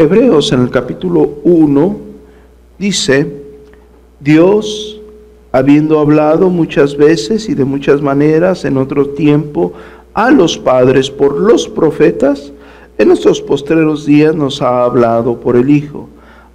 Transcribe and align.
Hebreos 0.00 0.52
en 0.52 0.62
el 0.62 0.70
capítulo 0.70 1.38
1 1.42 1.96
dice, 2.78 3.42
Dios, 4.20 5.00
habiendo 5.50 5.98
hablado 5.98 6.50
muchas 6.50 6.96
veces 6.96 7.48
y 7.48 7.54
de 7.54 7.64
muchas 7.64 8.00
maneras 8.00 8.64
en 8.64 8.76
otro 8.76 9.08
tiempo 9.08 9.72
a 10.14 10.30
los 10.30 10.56
padres 10.56 11.10
por 11.10 11.38
los 11.40 11.68
profetas, 11.68 12.52
en 12.96 13.10
estos 13.10 13.42
postreros 13.42 14.06
días 14.06 14.34
nos 14.34 14.62
ha 14.62 14.84
hablado 14.84 15.40
por 15.40 15.56
el 15.56 15.68
Hijo, 15.68 16.08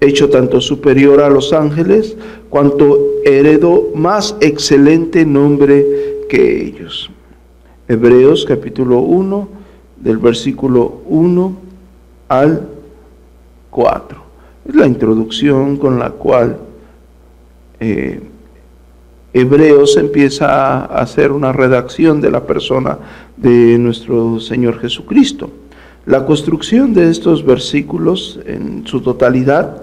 hecho 0.00 0.30
tanto 0.30 0.60
superior 0.60 1.20
a 1.20 1.30
los 1.30 1.52
ángeles, 1.52 2.16
cuanto 2.48 2.98
heredó 3.24 3.90
más 3.94 4.36
excelente 4.40 5.26
nombre 5.26 5.86
que 6.28 6.64
ellos. 6.64 7.10
Hebreos 7.86 8.44
capítulo 8.46 9.00
1, 9.00 9.48
del 9.96 10.18
versículo 10.18 11.02
1 11.06 11.56
al 12.28 12.68
4. 13.70 14.22
Es 14.68 14.74
la 14.74 14.86
introducción 14.86 15.76
con 15.76 15.98
la 15.98 16.10
cual 16.10 16.58
eh, 17.78 18.20
Hebreos 19.32 19.96
empieza 19.96 20.48
a 20.48 20.84
hacer 21.00 21.30
una 21.30 21.52
redacción 21.52 22.20
de 22.20 22.30
la 22.30 22.46
persona 22.46 22.98
de 23.36 23.78
nuestro 23.78 24.40
Señor 24.40 24.78
Jesucristo. 24.80 25.50
La 26.06 26.26
construcción 26.26 26.94
de 26.94 27.10
estos 27.10 27.44
versículos 27.44 28.40
en 28.46 28.86
su 28.86 29.00
totalidad 29.00 29.82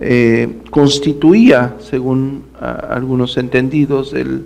eh, 0.00 0.58
constituía, 0.70 1.74
según 1.80 2.44
algunos 2.60 3.36
entendidos 3.36 4.12
del, 4.12 4.44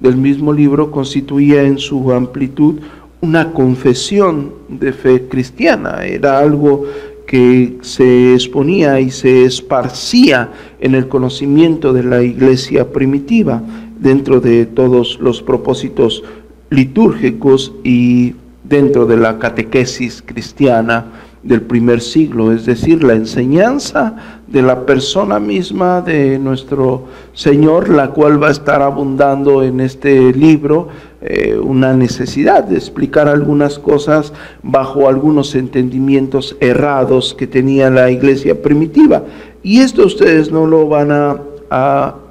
del 0.00 0.16
mismo 0.16 0.52
libro, 0.52 0.90
constituía 0.90 1.62
en 1.62 1.78
su 1.78 2.12
amplitud 2.12 2.80
una 3.20 3.52
confesión 3.52 4.54
de 4.68 4.92
fe 4.92 5.28
cristiana, 5.28 6.04
era 6.04 6.38
algo 6.38 6.84
que 7.26 7.76
se 7.82 8.34
exponía 8.34 9.00
y 9.00 9.10
se 9.10 9.44
esparcía 9.44 10.50
en 10.80 10.94
el 10.94 11.08
conocimiento 11.08 11.92
de 11.92 12.02
la 12.02 12.22
iglesia 12.22 12.90
primitiva 12.90 13.62
dentro 14.00 14.40
de 14.40 14.66
todos 14.66 15.18
los 15.20 15.42
propósitos 15.42 16.24
litúrgicos 16.70 17.72
y 17.84 18.34
dentro 18.64 19.06
de 19.06 19.16
la 19.16 19.38
catequesis 19.38 20.22
cristiana 20.24 21.06
del 21.42 21.62
primer 21.62 22.00
siglo, 22.00 22.52
es 22.52 22.66
decir, 22.66 23.04
la 23.04 23.14
enseñanza 23.14 24.16
de 24.48 24.62
la 24.62 24.86
persona 24.86 25.38
misma 25.38 26.00
de 26.00 26.38
nuestro 26.38 27.04
Señor, 27.32 27.90
la 27.90 28.10
cual 28.10 28.42
va 28.42 28.48
a 28.48 28.52
estar 28.52 28.82
abundando 28.82 29.62
en 29.62 29.80
este 29.80 30.32
libro, 30.32 30.88
eh, 31.20 31.58
una 31.60 31.92
necesidad 31.92 32.64
de 32.64 32.76
explicar 32.76 33.28
algunas 33.28 33.78
cosas 33.78 34.32
bajo 34.62 35.08
algunos 35.08 35.54
entendimientos 35.54 36.56
errados 36.60 37.34
que 37.34 37.46
tenía 37.46 37.90
la 37.90 38.10
iglesia 38.10 38.60
primitiva. 38.62 39.22
Y 39.62 39.80
esto 39.80 40.06
ustedes 40.06 40.50
no 40.50 40.66
lo 40.66 40.88
van 40.88 41.10
a, 41.10 41.40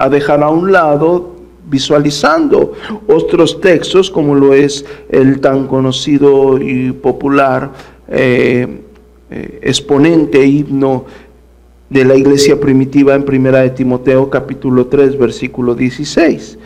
dejar 0.10 0.42
a 0.42 0.50
un 0.50 0.72
lado 0.72 1.36
visualizando 1.70 2.74
otros 3.08 3.62
textos 3.62 4.10
como 4.10 4.34
lo 4.34 4.54
es 4.54 4.86
el 5.10 5.40
tan 5.42 5.68
conocido 5.68 6.60
y 6.60 6.92
popular 6.94 7.72
eh, 8.08 8.87
eh, 9.30 9.60
exponente 9.62 10.46
himno 10.46 11.06
de 11.90 12.06
la 12.06 12.16
iglesia 12.16 12.60
primitiva 12.60 13.16
en 13.16 13.24
primera 13.24 13.60
de 13.62 13.70
Timoteo 13.72 14.30
capítulo 14.30 14.88
3 14.88 15.18
versículo 15.18 15.76
16. 15.76 16.58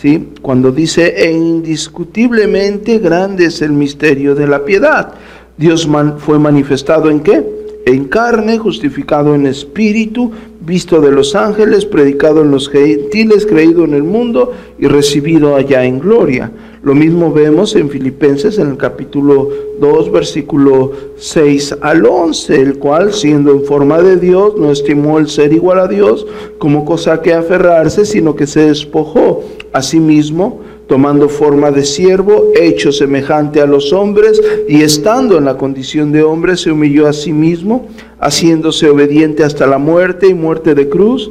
¿sí? 0.00 0.28
Cuando 0.40 0.70
dice, 0.70 1.14
e 1.16 1.32
indiscutiblemente 1.32 2.98
grande 2.98 3.46
es 3.46 3.62
el 3.62 3.72
misterio 3.72 4.34
de 4.34 4.46
la 4.46 4.64
piedad. 4.64 5.14
Dios 5.56 5.88
fue 6.18 6.38
manifestado 6.38 7.10
en 7.10 7.20
qué? 7.20 7.44
En 7.86 8.04
carne, 8.04 8.58
justificado 8.58 9.34
en 9.34 9.46
espíritu, 9.46 10.30
visto 10.60 11.00
de 11.00 11.10
los 11.10 11.34
ángeles, 11.34 11.84
predicado 11.84 12.42
en 12.42 12.50
los 12.50 12.68
gentiles, 12.68 13.46
creído 13.46 13.84
en 13.84 13.94
el 13.94 14.04
mundo 14.04 14.52
y 14.78 14.86
recibido 14.86 15.56
allá 15.56 15.84
en 15.84 15.98
gloria. 15.98 16.52
Lo 16.82 16.94
mismo 16.94 17.32
vemos 17.32 17.74
en 17.74 17.90
Filipenses 17.90 18.58
en 18.58 18.70
el 18.70 18.76
capítulo 18.76 19.48
2, 19.80 20.12
versículo 20.12 20.92
6 21.16 21.78
al 21.80 22.06
11, 22.06 22.60
el 22.60 22.78
cual, 22.78 23.12
siendo 23.12 23.50
en 23.50 23.64
forma 23.64 24.00
de 24.00 24.16
Dios, 24.16 24.54
no 24.56 24.70
estimó 24.70 25.18
el 25.18 25.28
ser 25.28 25.52
igual 25.52 25.80
a 25.80 25.88
Dios 25.88 26.26
como 26.58 26.84
cosa 26.84 27.20
que 27.20 27.34
aferrarse, 27.34 28.04
sino 28.04 28.36
que 28.36 28.46
se 28.46 28.60
despojó 28.68 29.42
a 29.72 29.82
sí 29.82 29.98
mismo 29.98 30.60
tomando 30.86 31.28
forma 31.28 31.70
de 31.70 31.84
siervo, 31.84 32.52
hecho 32.58 32.92
semejante 32.92 33.60
a 33.60 33.66
los 33.66 33.92
hombres, 33.92 34.40
y 34.68 34.82
estando 34.82 35.36
en 35.36 35.44
la 35.44 35.58
condición 35.58 36.12
de 36.12 36.22
hombre, 36.22 36.56
se 36.56 36.72
humilló 36.72 37.06
a 37.06 37.12
sí 37.12 37.32
mismo, 37.32 37.88
haciéndose 38.18 38.88
obediente 38.88 39.44
hasta 39.44 39.66
la 39.66 39.76
muerte 39.78 40.28
y 40.28 40.34
muerte 40.34 40.74
de 40.74 40.88
cruz, 40.88 41.30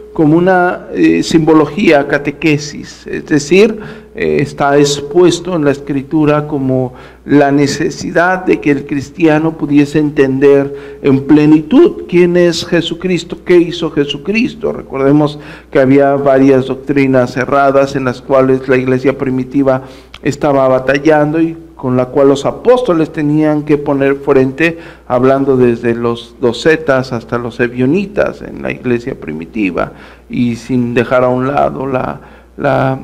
como 0.13 0.37
una 0.37 0.87
eh, 0.93 1.23
simbología, 1.23 2.07
catequesis, 2.07 3.07
es 3.07 3.25
decir, 3.25 3.79
eh, 4.13 4.39
está 4.41 4.77
expuesto 4.77 5.55
en 5.55 5.63
la 5.63 5.71
escritura 5.71 6.47
como 6.47 6.93
la 7.23 7.49
necesidad 7.51 8.45
de 8.45 8.59
que 8.59 8.71
el 8.71 8.85
cristiano 8.85 9.57
pudiese 9.57 9.99
entender 9.99 10.99
en 11.01 11.25
plenitud 11.27 12.03
quién 12.09 12.35
es 12.35 12.65
Jesucristo, 12.65 13.37
qué 13.45 13.55
hizo 13.57 13.89
Jesucristo. 13.89 14.73
Recordemos 14.73 15.39
que 15.71 15.79
había 15.79 16.15
varias 16.15 16.65
doctrinas 16.65 17.31
cerradas 17.33 17.95
en 17.95 18.03
las 18.03 18.21
cuales 18.21 18.67
la 18.67 18.75
iglesia 18.75 19.17
primitiva 19.17 19.83
estaba 20.23 20.67
batallando 20.67 21.41
y 21.41 21.55
con 21.81 21.97
la 21.97 22.05
cual 22.05 22.27
los 22.27 22.45
apóstoles 22.45 23.11
tenían 23.11 23.63
que 23.63 23.79
poner 23.79 24.17
frente, 24.17 24.77
hablando 25.07 25.57
desde 25.57 25.95
los 25.95 26.35
docetas 26.39 27.11
hasta 27.11 27.39
los 27.39 27.59
ebionitas 27.59 28.43
en 28.43 28.61
la 28.61 28.71
iglesia 28.71 29.19
primitiva, 29.19 29.93
y 30.29 30.57
sin 30.57 30.93
dejar 30.93 31.23
a 31.23 31.29
un 31.29 31.47
lado 31.47 31.87
la, 31.87 32.21
la 32.55 32.99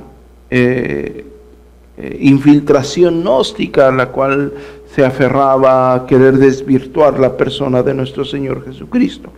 eh, 0.52 1.26
eh, 1.98 2.18
infiltración 2.22 3.24
gnóstica, 3.24 3.90
la 3.90 4.10
cual 4.10 4.54
se 4.94 5.04
aferraba 5.04 5.96
a 5.96 6.06
querer 6.06 6.38
desvirtuar 6.38 7.20
la 7.20 7.36
persona 7.36 7.82
de 7.82 7.96
nuestro 7.96 8.26
Señor 8.26 8.64
Jesucristo. 8.64 9.32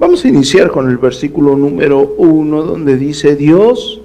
Vamos 0.00 0.24
a 0.24 0.28
iniciar 0.28 0.72
con 0.72 0.90
el 0.90 0.98
versículo 0.98 1.54
número 1.54 2.16
uno, 2.18 2.62
donde 2.62 2.96
dice, 2.96 3.36
Dios, 3.36 4.00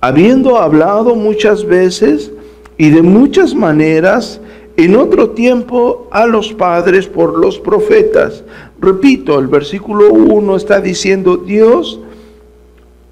habiendo 0.00 0.56
hablado 0.56 1.14
muchas 1.14 1.64
veces, 1.64 2.32
y 2.80 2.88
de 2.88 3.02
muchas 3.02 3.54
maneras 3.54 4.40
en 4.78 4.96
otro 4.96 5.32
tiempo 5.32 6.08
a 6.10 6.24
los 6.24 6.54
padres 6.54 7.06
por 7.06 7.38
los 7.38 7.58
profetas. 7.58 8.42
Repito, 8.80 9.38
el 9.38 9.48
versículo 9.48 10.10
1 10.10 10.56
está 10.56 10.80
diciendo 10.80 11.36
Dios, 11.36 12.00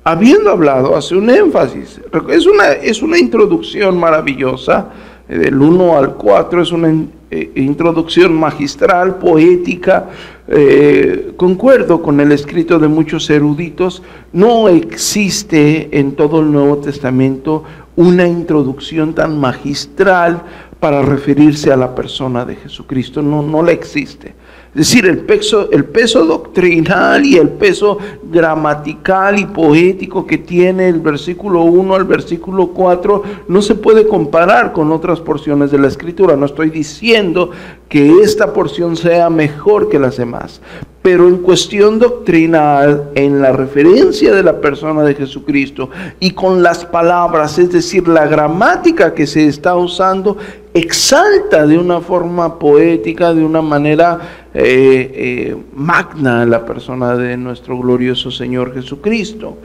habiendo 0.04 0.48
hablado, 0.48 0.96
hace 0.96 1.16
un 1.16 1.28
énfasis. 1.28 2.00
Es 2.30 2.46
una, 2.46 2.72
es 2.72 3.02
una 3.02 3.18
introducción 3.18 4.00
maravillosa, 4.00 4.88
del 5.28 5.60
1 5.60 5.98
al 5.98 6.14
4 6.14 6.62
es 6.62 6.72
una 6.72 7.04
eh, 7.30 7.50
introducción 7.56 8.32
magistral, 8.34 9.18
poética, 9.18 10.08
eh, 10.50 11.32
concuerdo 11.36 12.00
con 12.00 12.20
el 12.20 12.32
escrito 12.32 12.78
de 12.78 12.88
muchos 12.88 13.28
eruditos, 13.28 14.02
no 14.32 14.68
existe 14.68 15.98
en 15.98 16.12
todo 16.12 16.40
el 16.40 16.50
Nuevo 16.50 16.78
Testamento 16.78 17.64
una 17.96 18.26
introducción 18.26 19.14
tan 19.14 19.38
magistral 19.38 20.42
para 20.80 21.02
referirse 21.02 21.70
a 21.70 21.76
la 21.76 21.94
persona 21.94 22.44
de 22.44 22.56
Jesucristo. 22.56 23.20
No, 23.20 23.42
no 23.42 23.62
la 23.62 23.72
existe. 23.72 24.34
Es 24.74 24.92
decir, 24.92 25.06
el 25.06 25.20
peso, 25.20 26.24
doctrinal 26.26 27.24
y 27.24 27.36
el 27.36 27.48
peso 27.48 27.98
gramatical 28.30 29.38
y 29.38 29.46
poético 29.46 30.26
que 30.26 30.38
tiene 30.38 30.88
el 30.88 31.00
versículo 31.00 31.62
1 31.62 31.94
al 31.94 32.04
versículo 32.04 32.68
4 32.68 33.22
no 33.48 33.62
se 33.62 33.74
puede 33.74 34.06
comparar 34.06 34.72
con 34.72 34.92
otras 34.92 35.20
porciones 35.20 35.70
de 35.70 35.78
la 35.78 35.88
escritura. 35.88 36.36
No 36.36 36.44
estoy 36.44 36.68
diciendo 36.68 37.50
que 37.88 38.20
esta 38.22 38.52
porción 38.52 38.96
sea 38.96 39.30
mejor 39.30 39.88
que 39.88 39.98
las 39.98 40.18
demás, 40.18 40.60
pero 41.00 41.26
en 41.26 41.38
cuestión 41.38 41.98
doctrinal, 41.98 43.10
en 43.14 43.40
la 43.40 43.52
referencia 43.52 44.34
de 44.34 44.42
la 44.42 44.60
persona 44.60 45.02
de 45.02 45.14
Jesucristo 45.14 45.88
y 46.20 46.32
con 46.32 46.62
las 46.62 46.84
palabras, 46.84 47.58
es 47.58 47.72
decir, 47.72 48.06
la 48.06 48.26
gramática 48.26 49.14
que 49.14 49.26
se 49.26 49.46
está 49.46 49.74
usando, 49.76 50.36
exalta 50.78 51.66
de 51.66 51.78
una 51.78 52.00
forma 52.00 52.58
poética, 52.58 53.34
de 53.34 53.44
una 53.44 53.62
manera 53.62 54.18
eh, 54.54 55.12
eh, 55.14 55.56
magna 55.74 56.44
la 56.46 56.64
persona 56.64 57.16
de 57.16 57.36
nuestro 57.36 57.78
glorioso 57.78 58.30
Señor 58.30 58.74
Jesucristo. 58.74 59.58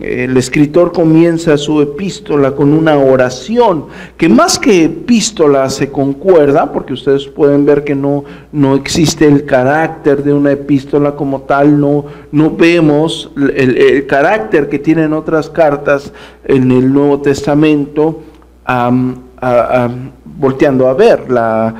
El 0.00 0.36
escritor 0.36 0.92
comienza 0.92 1.56
su 1.56 1.80
epístola 1.80 2.50
con 2.56 2.72
una 2.72 2.98
oración 2.98 3.86
que 4.16 4.28
más 4.28 4.58
que 4.58 4.86
epístola 4.86 5.70
se 5.70 5.92
concuerda, 5.92 6.72
porque 6.72 6.94
ustedes 6.94 7.28
pueden 7.28 7.64
ver 7.64 7.84
que 7.84 7.94
no, 7.94 8.24
no 8.50 8.74
existe 8.74 9.24
el 9.28 9.44
carácter 9.44 10.24
de 10.24 10.32
una 10.32 10.50
epístola 10.50 11.14
como 11.14 11.42
tal, 11.42 11.78
no, 11.78 12.06
no 12.32 12.50
vemos 12.50 13.30
el, 13.36 14.04
carácter 14.08 14.68
que 14.68 14.80
tienen 14.80 15.12
otras 15.12 15.48
cartas 15.48 16.12
en 16.44 16.72
el 16.72 16.92
Nuevo 16.92 17.20
Testamento, 17.20 18.20
volteando 20.24 20.88
a 20.88 20.94
ver 20.94 21.30
la, 21.30 21.74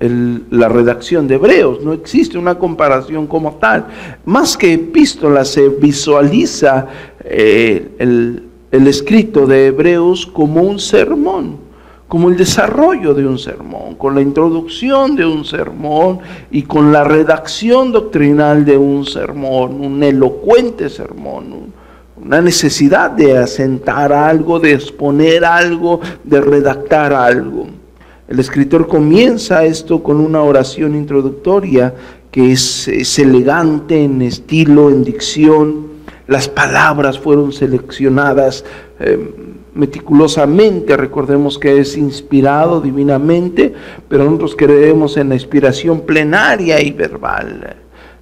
la 0.00 0.68
redacción 0.68 1.26
de 1.26 1.34
Hebreos, 1.36 1.82
no 1.82 1.92
existe 1.92 2.38
una 2.38 2.58
comparación 2.58 3.26
como 3.26 3.54
tal. 3.54 3.86
Más 4.24 4.56
que 4.56 4.74
epístola 4.74 5.44
se 5.44 5.68
visualiza 5.68 6.86
eh, 7.24 7.88
el, 7.98 8.44
el 8.70 8.86
escrito 8.86 9.46
de 9.46 9.66
Hebreos 9.66 10.26
como 10.26 10.62
un 10.62 10.78
sermón, 10.78 11.56
como 12.06 12.28
el 12.28 12.36
desarrollo 12.36 13.12
de 13.12 13.26
un 13.26 13.38
sermón, 13.38 13.96
con 13.96 14.14
la 14.14 14.20
introducción 14.20 15.16
de 15.16 15.26
un 15.26 15.44
sermón 15.44 16.20
y 16.50 16.62
con 16.62 16.92
la 16.92 17.04
redacción 17.04 17.92
doctrinal 17.92 18.64
de 18.64 18.78
un 18.78 19.04
sermón, 19.04 19.80
un 19.80 20.02
elocuente 20.02 20.88
sermón, 20.88 21.72
una 22.22 22.40
necesidad 22.40 23.10
de 23.10 23.38
asentar 23.38 24.12
algo, 24.12 24.58
de 24.58 24.72
exponer 24.72 25.44
algo, 25.44 26.00
de 26.24 26.40
redactar 26.40 27.12
algo. 27.12 27.68
El 28.28 28.38
escritor 28.40 28.86
comienza 28.86 29.64
esto 29.64 30.02
con 30.02 30.20
una 30.20 30.42
oración 30.42 30.94
introductoria 30.94 31.94
que 32.30 32.52
es, 32.52 33.18
elegante 33.18 34.02
en 34.04 34.20
estilo, 34.20 34.90
en 34.90 35.02
dicción. 35.02 35.86
Las 36.26 36.48
palabras 36.48 37.18
fueron 37.18 37.52
seleccionadas 37.52 38.64
eh, 39.00 39.18
meticulosamente. 39.74 40.96
Recordemos 40.96 41.58
que 41.58 41.78
es 41.78 41.96
inspirado 41.96 42.82
divinamente, 42.82 43.72
pero 44.08 44.24
nosotros 44.24 44.54
creemos 44.56 45.16
en 45.16 45.30
la 45.30 45.34
inspiración 45.34 46.02
plenaria 46.02 46.82
y 46.82 46.90
verbal. 46.90 47.76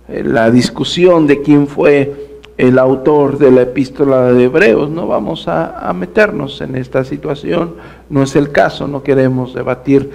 Eh, 0.09 0.23
la 0.25 0.53
discusión 0.53 1.27
de 1.27 1.43
quién 1.43 1.67
fue 1.67 2.26
el 2.57 2.79
autor 2.79 3.39
de 3.39 3.51
la 3.51 3.63
epístola 3.63 4.33
de 4.33 4.45
Hebreos. 4.45 4.91
No 4.91 5.07
vamos 5.07 5.47
a, 5.49 5.93
meternos 5.95 6.61
en 6.61 6.77
esta 6.77 7.05
situación, 7.05 7.75
no 8.09 8.23
es 8.23 8.37
el 8.37 8.53
caso, 8.53 8.87
no 8.87 9.03
queremos 9.03 9.55
debatir 9.55 10.11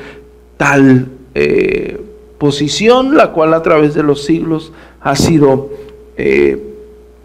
tal 0.57 1.07
eh, 1.33 1.99
posición, 2.37 3.15
la 3.15 3.31
cual 3.31 3.53
a 3.53 3.61
través 3.61 3.93
de 3.93 4.03
los 4.03 4.23
siglos 4.23 4.71
ha 5.01 5.15
sido 5.15 5.69
eh, 6.17 6.75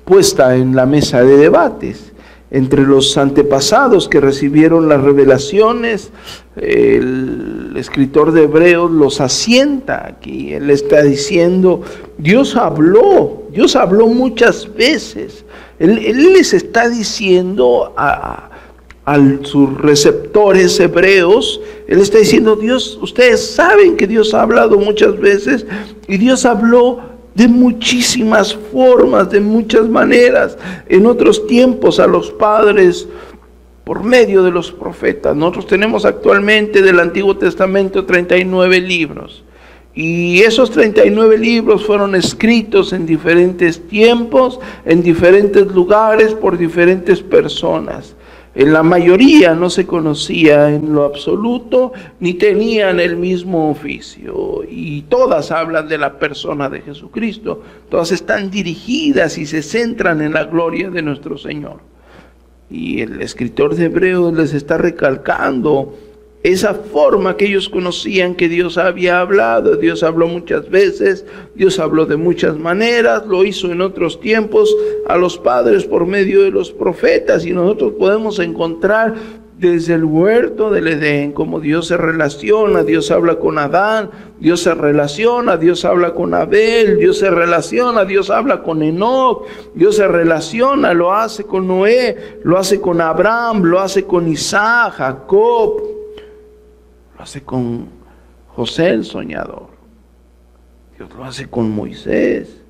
puesta 0.04 0.56
en 0.56 0.76
la 0.76 0.86
mesa 0.86 1.22
de 1.22 1.36
debates 1.36 2.12
entre 2.50 2.82
los 2.82 3.18
antepasados 3.18 4.08
que 4.08 4.20
recibieron 4.20 4.88
las 4.88 5.02
revelaciones, 5.02 6.10
el 6.56 7.72
escritor 7.76 8.32
de 8.32 8.44
Hebreos 8.44 8.90
los 8.90 9.20
asienta 9.20 10.06
aquí. 10.06 10.52
Él 10.52 10.70
está 10.70 11.02
diciendo, 11.02 11.82
Dios 12.18 12.56
habló, 12.56 13.42
Dios 13.52 13.74
habló 13.74 14.06
muchas 14.06 14.72
veces. 14.74 15.44
Él, 15.78 16.32
les 16.32 16.54
está 16.54 16.88
diciendo 16.88 17.92
a, 17.96 18.50
a 19.04 19.18
sus 19.42 19.76
receptores 19.78 20.78
hebreos, 20.80 21.60
Él 21.88 21.98
está 21.98 22.18
diciendo, 22.18 22.56
Dios, 22.56 22.98
ustedes 23.02 23.44
saben 23.44 23.96
que 23.96 24.06
Dios 24.06 24.32
ha 24.34 24.42
hablado 24.42 24.78
muchas 24.78 25.18
veces 25.18 25.66
y 26.08 26.16
Dios 26.16 26.46
habló 26.46 27.15
de 27.36 27.48
muchísimas 27.48 28.54
formas, 28.72 29.30
de 29.30 29.40
muchas 29.40 29.88
maneras. 29.88 30.56
En 30.88 31.04
otros 31.06 31.46
tiempos 31.46 32.00
a 32.00 32.06
los 32.06 32.30
padres 32.30 33.06
por 33.84 34.02
medio 34.02 34.42
de 34.42 34.50
los 34.50 34.72
profetas. 34.72 35.36
Nosotros 35.36 35.66
tenemos 35.66 36.04
actualmente 36.06 36.80
del 36.82 36.98
Antiguo 36.98 37.36
Testamento 37.36 38.06
39 38.06 38.80
libros. 38.80 39.44
Y 39.94 40.40
esos 40.40 40.70
39 40.70 41.38
libros 41.38 41.86
fueron 41.86 42.14
escritos 42.14 42.92
en 42.92 43.06
diferentes 43.06 43.86
tiempos, 43.86 44.58
en 44.84 45.02
diferentes 45.02 45.66
lugares, 45.68 46.34
por 46.34 46.58
diferentes 46.58 47.22
personas. 47.22 48.15
En 48.56 48.72
la 48.72 48.82
mayoría 48.82 49.54
no 49.54 49.68
se 49.68 49.86
conocía 49.86 50.70
en 50.70 50.94
lo 50.94 51.04
absoluto 51.04 51.92
ni 52.20 52.32
tenían 52.32 53.00
el 53.00 53.18
mismo 53.18 53.70
oficio. 53.70 54.62
Y 54.66 55.02
todas 55.02 55.50
hablan 55.50 55.88
de 55.88 55.98
la 55.98 56.18
persona 56.18 56.70
de 56.70 56.80
Jesucristo. 56.80 57.62
Todas 57.90 58.12
están 58.12 58.50
dirigidas 58.50 59.36
y 59.36 59.44
se 59.44 59.60
centran 59.60 60.22
en 60.22 60.32
la 60.32 60.44
gloria 60.44 60.88
de 60.88 61.02
nuestro 61.02 61.36
Señor. 61.36 61.80
Y 62.70 63.02
el 63.02 63.20
escritor 63.20 63.74
de 63.74 63.84
Hebreos 63.84 64.32
les 64.32 64.54
está 64.54 64.78
recalcando 64.78 65.94
esa 66.42 66.74
forma 66.74 67.36
que 67.36 67.46
ellos 67.46 67.68
conocían 67.68 68.34
que 68.34 68.48
Dios 68.48 68.78
había 68.78 69.20
hablado. 69.20 69.76
Dios 69.76 70.02
habló 70.02 70.28
muchas 70.28 70.70
veces, 70.70 71.24
Dios 71.54 71.78
habló 71.78 72.06
de 72.06 72.16
muchas 72.16 72.56
maneras, 72.56 73.26
lo 73.26 73.44
hizo 73.44 73.72
en 73.72 73.80
otros 73.80 74.20
tiempos 74.20 74.74
a 75.08 75.16
los 75.16 75.38
padres 75.38 75.84
por 75.84 76.06
medio 76.06 76.42
de 76.42 76.50
los 76.50 76.70
profetas 76.70 77.44
y 77.44 77.52
nosotros 77.52 77.94
podemos 77.98 78.38
encontrar 78.38 79.14
desde 79.58 79.94
el 79.94 80.04
huerto 80.04 80.70
del 80.70 80.86
Edén, 80.86 81.32
como 81.32 81.60
Dios 81.60 81.86
se 81.86 81.96
relaciona, 81.96 82.82
Dios 82.82 83.10
habla 83.10 83.38
con 83.38 83.56
Adán, 83.56 84.10
Dios 84.38 84.60
se 84.60 84.74
relaciona, 84.74 85.56
Dios 85.56 85.86
habla 85.86 86.12
con 86.12 86.34
Abel, 86.34 86.98
Dios 86.98 87.18
se 87.18 87.30
relaciona, 87.30 88.04
Dios 88.04 88.28
habla 88.28 88.62
con 88.62 88.82
Enoch, 88.82 89.46
Dios 89.74 89.96
se 89.96 90.06
relaciona, 90.06 90.92
lo 90.92 91.12
hace 91.14 91.44
con 91.44 91.66
Noé, 91.66 92.38
lo 92.44 92.58
hace 92.58 92.80
con 92.82 93.00
Abraham, 93.00 93.62
lo 93.62 93.80
hace 93.80 94.04
con 94.04 94.28
Isaac, 94.28 94.92
Jacob, 94.98 95.95
lo 97.16 97.22
hace 97.22 97.42
con 97.42 97.88
José 98.48 98.90
el 98.90 99.04
soñador. 99.04 99.68
Dios 100.96 101.10
lo 101.14 101.24
hace 101.24 101.48
con 101.48 101.70
Moisés. 101.70 102.62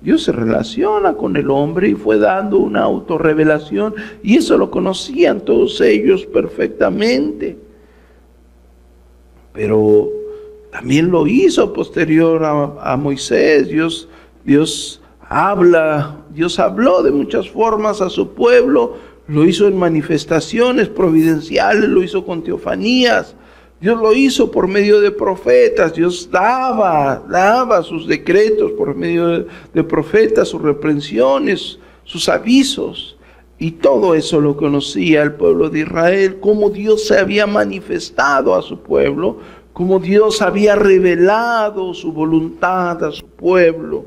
Dios 0.00 0.22
se 0.22 0.32
relaciona 0.32 1.14
con 1.14 1.36
el 1.36 1.50
hombre 1.50 1.90
y 1.90 1.94
fue 1.94 2.18
dando 2.18 2.58
una 2.58 2.82
autorrevelación 2.82 3.94
y 4.22 4.38
eso 4.38 4.56
lo 4.56 4.70
conocían 4.70 5.42
todos 5.42 5.80
ellos 5.80 6.24
perfectamente. 6.24 7.58
Pero 9.52 10.08
también 10.72 11.10
lo 11.10 11.26
hizo 11.26 11.72
posterior 11.72 12.42
a, 12.44 12.96
Moisés. 12.96 13.68
Dios, 13.68 14.08
Dios 14.44 15.02
habla, 15.28 16.16
Dios 16.32 16.58
habló 16.58 17.02
de 17.02 17.10
muchas 17.10 17.50
formas 17.50 18.00
a 18.00 18.08
su 18.08 18.32
pueblo 18.32 18.96
lo 19.30 19.44
hizo 19.44 19.68
en 19.68 19.78
manifestaciones 19.78 20.88
providenciales, 20.88 21.88
lo 21.88 22.02
hizo 22.02 22.24
con 22.24 22.42
teofanías. 22.42 23.36
Dios 23.80 23.96
lo 24.00 24.12
hizo 24.12 24.50
por 24.50 24.66
medio 24.66 25.00
de 25.00 25.12
profetas. 25.12 25.94
Dios 25.94 26.28
daba, 26.32 27.24
daba 27.30 27.84
sus 27.84 28.08
decretos 28.08 28.72
por 28.72 28.96
medio 28.96 29.46
de, 29.72 29.84
profetas, 29.84 30.48
sus 30.48 30.60
reprensiones, 30.60 31.78
sus 32.02 32.28
avisos. 32.28 33.16
Y 33.56 33.70
todo 33.70 34.16
eso 34.16 34.40
lo 34.40 34.56
conocía 34.56 35.22
el 35.22 35.34
pueblo 35.34 35.70
de 35.70 35.80
Israel, 35.80 36.38
cómo 36.40 36.68
Dios 36.68 37.06
se 37.06 37.16
había 37.16 37.46
manifestado 37.46 38.56
a 38.56 38.62
su 38.62 38.80
pueblo, 38.80 39.38
cómo 39.72 40.00
Dios 40.00 40.42
había 40.42 40.74
revelado 40.74 41.94
su 41.94 42.10
voluntad 42.10 43.04
a 43.04 43.12
su 43.12 43.26
pueblo. 43.26 44.06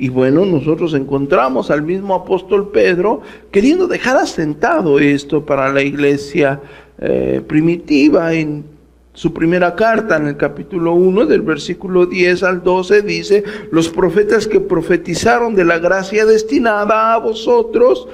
Y 0.00 0.08
bueno, 0.08 0.46
nosotros 0.46 0.94
encontramos 0.94 1.70
al 1.70 1.82
mismo 1.82 2.14
apóstol 2.14 2.70
Pedro 2.70 3.20
queriendo 3.50 3.86
dejar 3.86 4.16
asentado 4.16 4.98
esto 4.98 5.44
para 5.44 5.70
la 5.70 5.82
iglesia 5.82 6.58
eh, 6.98 7.42
primitiva. 7.46 8.32
En 8.32 8.64
su 9.12 9.34
primera 9.34 9.76
carta, 9.76 10.16
en 10.16 10.28
el 10.28 10.38
capítulo 10.38 10.94
1, 10.94 11.26
del 11.26 11.42
versículo 11.42 12.06
10 12.06 12.42
al 12.44 12.62
12, 12.62 13.02
dice, 13.02 13.44
los 13.70 13.90
profetas 13.90 14.46
que 14.46 14.58
profetizaron 14.58 15.54
de 15.54 15.66
la 15.66 15.78
gracia 15.78 16.24
destinada 16.24 17.12
a 17.12 17.18
vosotros, 17.18 18.08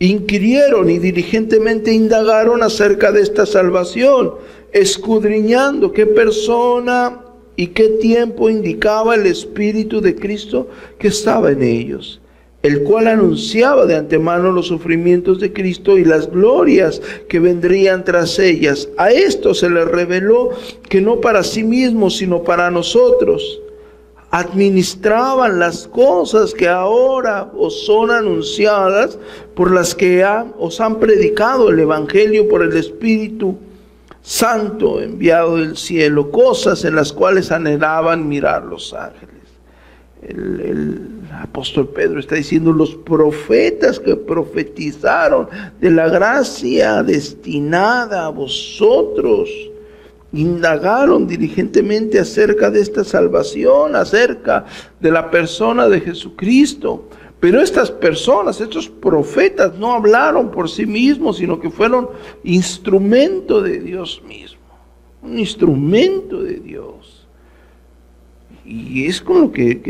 inquirieron 0.00 0.90
y 0.90 0.98
diligentemente 0.98 1.94
indagaron 1.94 2.62
acerca 2.62 3.10
de 3.10 3.22
esta 3.22 3.46
salvación, 3.46 4.34
escudriñando 4.70 5.92
qué 5.92 6.04
persona 6.04 7.22
y 7.56 7.68
qué 7.68 7.88
tiempo 8.00 8.48
indicaba 8.48 9.14
el 9.14 9.26
Espíritu 9.26 10.00
de 10.00 10.14
Cristo 10.14 10.68
que 10.98 11.08
estaba 11.08 11.50
en 11.50 11.62
ellos, 11.62 12.20
el 12.62 12.82
cual 12.82 13.08
anunciaba 13.08 13.86
de 13.86 13.96
antemano 13.96 14.52
los 14.52 14.66
sufrimientos 14.66 15.40
de 15.40 15.52
Cristo 15.52 15.98
y 15.98 16.04
las 16.04 16.30
glorias 16.30 17.00
que 17.28 17.40
vendrían 17.40 18.04
tras 18.04 18.38
ellas. 18.38 18.88
A 18.96 19.10
esto 19.10 19.54
se 19.54 19.68
le 19.70 19.84
reveló 19.84 20.50
que 20.88 21.00
no 21.00 21.20
para 21.20 21.42
sí 21.42 21.62
mismos, 21.62 22.16
sino 22.16 22.42
para 22.42 22.70
nosotros 22.70 23.60
administraban 24.30 25.58
las 25.58 25.88
cosas 25.88 26.54
que 26.54 26.68
ahora 26.68 27.50
os 27.56 27.84
son 27.84 28.10
anunciadas, 28.10 29.18
por 29.54 29.72
las 29.72 29.94
que 29.94 30.24
os 30.58 30.80
han 30.80 31.00
predicado 31.00 31.70
el 31.70 31.80
Evangelio 31.80 32.48
por 32.48 32.62
el 32.62 32.76
Espíritu 32.76 33.56
Santo 34.22 35.00
enviado 35.00 35.56
del 35.56 35.76
cielo, 35.76 36.30
cosas 36.30 36.84
en 36.84 36.94
las 36.94 37.12
cuales 37.12 37.50
anhelaban 37.50 38.28
mirar 38.28 38.64
los 38.64 38.92
ángeles. 38.92 39.30
El, 40.22 41.08
apóstol 41.32 41.88
Pedro 41.88 42.20
está 42.20 42.34
diciendo 42.34 42.72
los 42.72 42.94
profetas 42.94 43.98
que 43.98 44.14
profetizaron 44.14 45.48
de 45.80 45.90
la 45.90 46.08
gracia 46.08 47.02
destinada 47.02 48.26
a 48.26 48.28
vosotros 48.28 49.48
indagaron 50.32 51.26
diligentemente 51.26 52.18
acerca 52.18 52.70
de 52.70 52.80
esta 52.80 53.04
salvación, 53.04 53.96
acerca 53.96 54.66
de 55.00 55.10
la 55.10 55.30
persona 55.30 55.88
de 55.88 56.00
Jesucristo. 56.00 57.08
Pero 57.40 57.60
estas 57.62 57.90
personas, 57.90 58.60
estos 58.60 58.88
profetas, 58.88 59.74
no 59.76 59.92
hablaron 59.92 60.50
por 60.50 60.68
sí 60.68 60.84
mismos, 60.84 61.38
sino 61.38 61.58
que 61.58 61.70
fueron 61.70 62.08
instrumento 62.44 63.62
de 63.62 63.80
Dios 63.80 64.22
mismo, 64.28 64.60
un 65.22 65.38
instrumento 65.38 66.42
de 66.42 66.60
Dios. 66.60 67.26
Y 68.64 69.06
es 69.06 69.20
con 69.20 69.40
lo 69.40 69.52
que, 69.52 69.80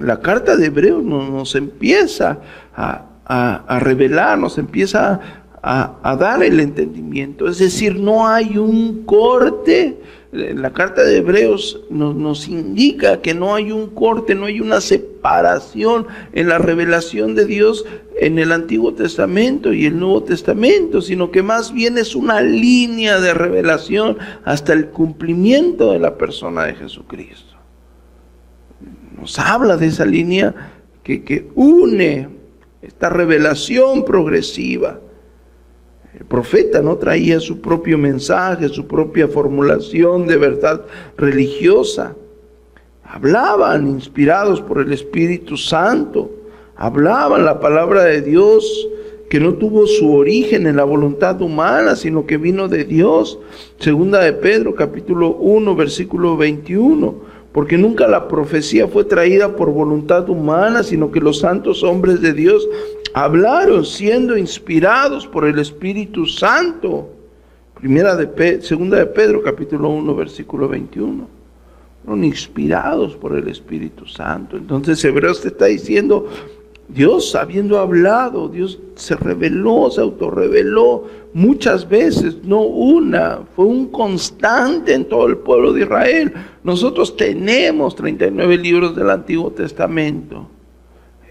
la, 0.00 0.20
carta 0.20 0.56
de 0.56 0.66
Hebreos 0.66 1.02
nos, 1.02 1.54
empieza 1.54 2.40
a, 2.74 3.04
a 3.26 3.78
revelar, 3.78 4.38
nos 4.38 4.56
empieza 4.58 5.12
a 5.12 5.44
a, 5.66 6.16
dar 6.16 6.42
el 6.42 6.60
entendimiento. 6.60 7.48
Es 7.48 7.58
decir, 7.58 7.98
no 7.98 8.28
hay 8.28 8.58
un 8.58 9.04
corte. 9.04 9.98
La 10.34 10.72
carta 10.72 11.04
de 11.04 11.18
Hebreos 11.18 11.80
nos, 11.90 12.16
nos, 12.16 12.48
indica 12.48 13.20
que 13.20 13.34
no 13.34 13.54
hay 13.54 13.70
un 13.70 13.86
corte, 13.90 14.34
no 14.34 14.46
hay 14.46 14.60
una 14.60 14.80
separación 14.80 16.08
en 16.32 16.48
la 16.48 16.58
revelación 16.58 17.36
de 17.36 17.44
Dios 17.44 17.84
en 18.20 18.40
el 18.40 18.50
Antiguo 18.50 18.94
Testamento 18.94 19.72
y 19.72 19.86
el 19.86 19.96
Nuevo 19.96 20.24
Testamento, 20.24 21.00
sino 21.02 21.30
que 21.30 21.44
más 21.44 21.72
bien 21.72 21.98
es 21.98 22.16
una 22.16 22.40
línea 22.40 23.20
de 23.20 23.32
revelación 23.32 24.18
hasta 24.44 24.72
el 24.72 24.88
cumplimiento 24.88 25.92
de 25.92 26.00
la 26.00 26.18
persona 26.18 26.64
de 26.64 26.74
Jesucristo. 26.74 27.54
Nos 29.16 29.38
habla 29.38 29.76
de 29.76 29.86
esa 29.86 30.04
línea 30.04 30.52
que, 31.04 31.22
que 31.22 31.48
une 31.54 32.28
esta 32.82 33.08
revelación 33.08 34.04
progresiva 34.04 34.98
el 36.18 36.24
profeta 36.26 36.80
no 36.80 36.96
traía 36.96 37.40
su 37.40 37.60
propio 37.60 37.98
mensaje, 37.98 38.68
su 38.68 38.86
propia 38.86 39.26
formulación 39.26 40.26
de 40.26 40.36
verdad 40.36 40.82
religiosa. 41.16 42.14
Hablaban 43.04 43.88
inspirados 43.88 44.60
por 44.60 44.80
el 44.80 44.92
Espíritu 44.92 45.56
Santo. 45.56 46.30
Hablaban 46.76 47.44
la 47.44 47.58
palabra 47.58 48.04
de 48.04 48.22
Dios 48.22 48.88
que 49.28 49.40
no 49.40 49.54
tuvo 49.54 49.86
su 49.86 50.14
origen 50.14 50.66
en 50.68 50.76
la 50.76 50.84
voluntad 50.84 51.40
humana, 51.42 51.96
sino 51.96 52.26
que 52.26 52.36
vino 52.36 52.68
de 52.68 52.84
Dios. 52.84 53.38
Segunda 53.80 54.20
de 54.20 54.34
Pedro, 54.34 54.74
capítulo 54.74 55.36
1, 55.36 55.74
versículo 55.74 56.36
21 56.36 57.33
porque 57.54 57.78
nunca 57.78 58.08
la 58.08 58.26
profecía 58.26 58.88
fue 58.88 59.04
traída 59.04 59.54
por 59.54 59.70
voluntad 59.70 60.28
humana, 60.28 60.82
sino 60.82 61.12
que 61.12 61.20
los 61.20 61.38
santos 61.38 61.84
hombres 61.84 62.20
de 62.20 62.32
Dios 62.32 62.68
hablaron 63.14 63.84
siendo 63.84 64.36
inspirados 64.36 65.24
por 65.28 65.46
el 65.46 65.60
Espíritu 65.60 66.26
Santo. 66.26 67.10
Primera 67.76 68.16
de 68.16 68.60
segunda 68.60 68.98
de 68.98 69.06
Pedro, 69.06 69.40
capítulo 69.40 69.88
1, 69.90 70.16
versículo 70.16 70.66
21. 70.66 71.28
Fueron 72.04 72.24
inspirados 72.24 73.14
por 73.14 73.36
el 73.36 73.46
Espíritu 73.46 74.04
Santo. 74.04 74.56
Entonces 74.56 75.04
Hebreos 75.04 75.40
te 75.40 75.48
está 75.48 75.66
diciendo, 75.66 76.26
Dios 76.88 77.34
habiendo 77.34 77.78
hablado, 77.78 78.48
Dios 78.48 78.78
se 78.94 79.16
reveló, 79.16 79.90
se 79.90 80.00
autorreveló 80.00 81.04
muchas 81.32 81.88
veces, 81.88 82.44
no 82.44 82.60
una, 82.60 83.40
fue 83.56 83.64
un 83.64 83.86
constante 83.86 84.94
en 84.94 85.06
todo 85.06 85.26
el 85.26 85.38
pueblo 85.38 85.72
de 85.72 85.82
Israel. 85.82 86.32
Nosotros 86.62 87.16
tenemos 87.16 87.96
39 87.96 88.58
libros 88.58 88.94
del 88.94 89.10
Antiguo 89.10 89.50
Testamento. 89.50 90.48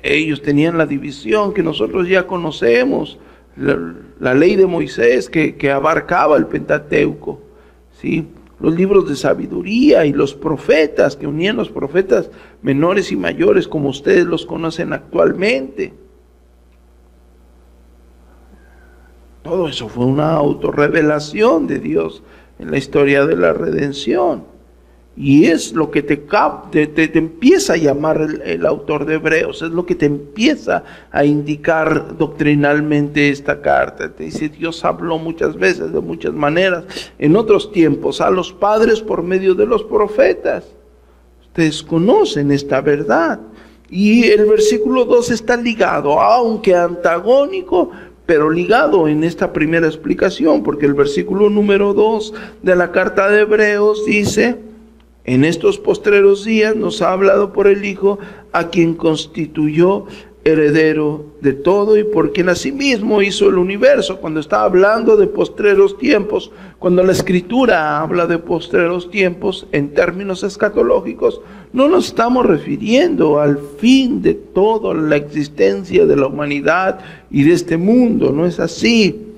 Ellos 0.02 0.42
tenían 0.42 0.78
la 0.78 0.86
división 0.86 1.54
que 1.54 1.64
nosotros 1.64 2.08
ya 2.10 2.28
conocemos, 2.28 3.18
la, 3.56 4.34
ley 4.34 4.56
de 4.56 4.66
Moisés 4.66 5.30
que, 5.30 5.56
que, 5.56 5.72
abarcaba 5.72 6.36
el 6.38 6.48
Pentateuco, 6.48 7.40
¿sí? 8.02 8.28
Los 8.60 8.74
libros 8.74 9.10
de 9.10 9.16
sabiduría 9.16 10.06
y 10.06 10.14
los 10.14 10.34
profetas, 10.34 11.16
que 11.16 11.28
unían 11.28 11.58
los 11.58 11.70
profetas 11.70 12.30
menores 12.62 13.12
y 13.12 13.16
mayores 13.16 13.68
como 13.68 13.90
ustedes 13.90 14.26
los 14.26 14.46
conocen 14.46 14.94
actualmente. 14.94 15.94
Todo 19.44 19.68
eso 19.68 19.90
fue 19.90 20.06
una 20.06 20.32
autorrevelación 20.32 21.68
de 21.68 21.80
Dios 21.80 22.24
en 22.60 22.72
la 22.72 22.78
historia 22.78 23.26
de 23.26 23.36
la 23.36 23.52
redención. 23.52 24.53
Y 25.16 25.46
es 25.46 25.74
lo 25.74 25.92
que 25.92 26.02
te, 26.02 26.18
te, 26.18 26.88
te, 26.88 27.20
empieza 27.20 27.74
a 27.74 27.78
llamar 27.78 28.20
el, 28.44 28.66
autor 28.66 29.06
de 29.06 29.16
Hebreos, 29.16 29.62
es 29.62 29.70
lo 29.70 29.86
que 29.86 29.94
te 29.94 30.08
empieza 30.08 30.84
a 31.12 31.24
indicar 31.24 32.18
doctrinalmente 32.18 33.30
esta 33.30 33.62
carta. 33.62 34.12
Te 34.12 34.24
dice, 34.24 34.50
Dios 34.50 34.84
habló 34.84 35.20
muchas 35.20 35.56
veces, 35.56 35.94
de 35.94 36.00
muchas 36.00 36.34
maneras, 36.34 36.86
en 37.20 37.36
otros 37.36 37.72
tiempos, 37.72 38.22
a 38.22 38.32
los 38.32 38.52
padres 38.52 39.02
por 39.02 39.22
medio 39.22 39.54
de 39.54 39.68
los 39.68 39.84
profetas. 39.84 40.66
Ustedes 41.44 41.84
conocen 41.84 42.52
esta 42.52 42.82
verdad. 42.82 43.40
Y 43.92 44.24
el 44.24 44.46
versículo 44.46 45.06
2 45.06 45.30
está 45.30 45.56
ligado, 45.56 46.20
aunque 46.20 46.74
antagónico, 46.76 47.92
pero 48.26 48.50
ligado 48.50 49.08
en 49.08 49.24
esta 49.24 49.54
primera 49.54 49.86
explicación, 49.86 50.64
porque 50.64 50.88
el 50.88 50.96
versículo 50.96 51.52
número 51.52 51.94
2 51.94 52.34
de 52.64 52.76
la 52.76 52.92
carta 52.92 53.30
de 53.30 53.42
Hebreos 53.42 54.04
dice, 54.08 54.73
en 55.26 55.46
estos 55.46 55.78
postreros 55.78 56.44
días 56.46 56.76
nos 56.76 57.02
ha 57.02 57.12
hablado 57.12 57.54
por 57.54 57.68
el 57.68 57.86
Hijo, 57.86 58.20
a 58.52 58.70
quien 58.70 58.94
constituyó 58.94 60.06
heredero 60.46 61.26
de 61.40 61.54
todo 61.54 61.98
y 61.98 62.04
por 62.04 62.34
quien 62.34 62.50
asimismo 62.50 63.22
hizo 63.22 63.48
el 63.48 63.58
universo. 63.58 64.18
Cuando 64.20 64.42
está 64.42 64.64
hablando 64.64 65.16
de 65.16 65.28
postreros 65.28 65.98
tiempos, 65.98 66.52
cuando 66.80 67.04
la 67.04 67.14
escritura 67.14 68.02
habla 68.02 68.28
de 68.28 68.40
postreros 68.40 69.10
tiempos 69.10 69.68
en 69.72 69.94
términos 69.94 70.44
escatológicos, 70.44 71.42
no 71.72 71.88
nos 71.88 72.08
estamos 72.08 72.46
refiriendo 72.46 73.40
al 73.40 73.58
fin 73.78 74.22
de 74.22 74.34
toda 74.34 74.94
la 74.94 75.16
existencia 75.16 76.06
de 76.06 76.16
la 76.18 76.28
humanidad 76.28 77.00
y 77.32 77.44
de 77.44 77.54
este 77.54 77.78
mundo, 77.78 78.32
no 78.32 78.46
es 78.46 78.60
así. 78.60 79.30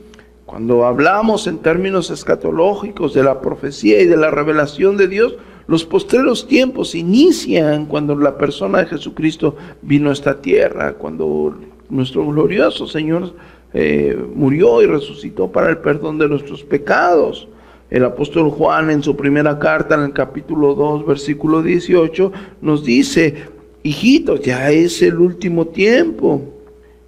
Cuando 0.46 0.86
hablamos 0.86 1.48
en 1.48 1.60
términos 1.60 2.10
escatológicos 2.10 3.14
de 3.14 3.24
la 3.24 3.42
profecía 3.42 4.02
y 4.02 4.06
de 4.06 4.18
la 4.18 4.32
revelación 4.32 4.98
de 4.98 5.08
Dios, 5.08 5.36
los 5.68 5.84
postreros 5.84 6.48
tiempos 6.48 6.94
inician 6.94 7.88
cuando 7.88 8.16
la 8.16 8.38
persona 8.38 8.80
de 8.80 8.86
Jesucristo 8.86 9.56
vino 9.82 10.10
a 10.10 10.14
esta 10.14 10.40
tierra, 10.40 10.94
cuando 10.94 11.56
nuestro 11.90 12.26
glorioso 12.28 12.88
Señor 12.88 13.34
eh, 13.74 14.18
murió 14.36 14.82
y 14.82 14.86
resucitó 14.86 15.52
para 15.52 15.70
el 15.70 15.80
perdón 15.80 16.18
de 16.18 16.30
nuestros 16.30 16.64
pecados. 16.64 17.48
El 17.90 18.04
apóstol 18.04 18.50
Juan 18.50 18.90
en 18.90 19.04
su 19.04 19.16
primera 19.16 19.60
carta, 19.60 19.96
en 19.96 20.02
el 20.02 20.14
capítulo 20.14 20.76
2, 20.76 21.06
versículo 21.06 21.62
18, 21.62 22.32
nos 22.62 22.84
dice, 22.84 23.36
hijitos, 23.84 24.42
ya 24.42 24.72
es 24.72 25.02
el 25.02 25.18
último 25.18 25.68
tiempo. 25.68 26.42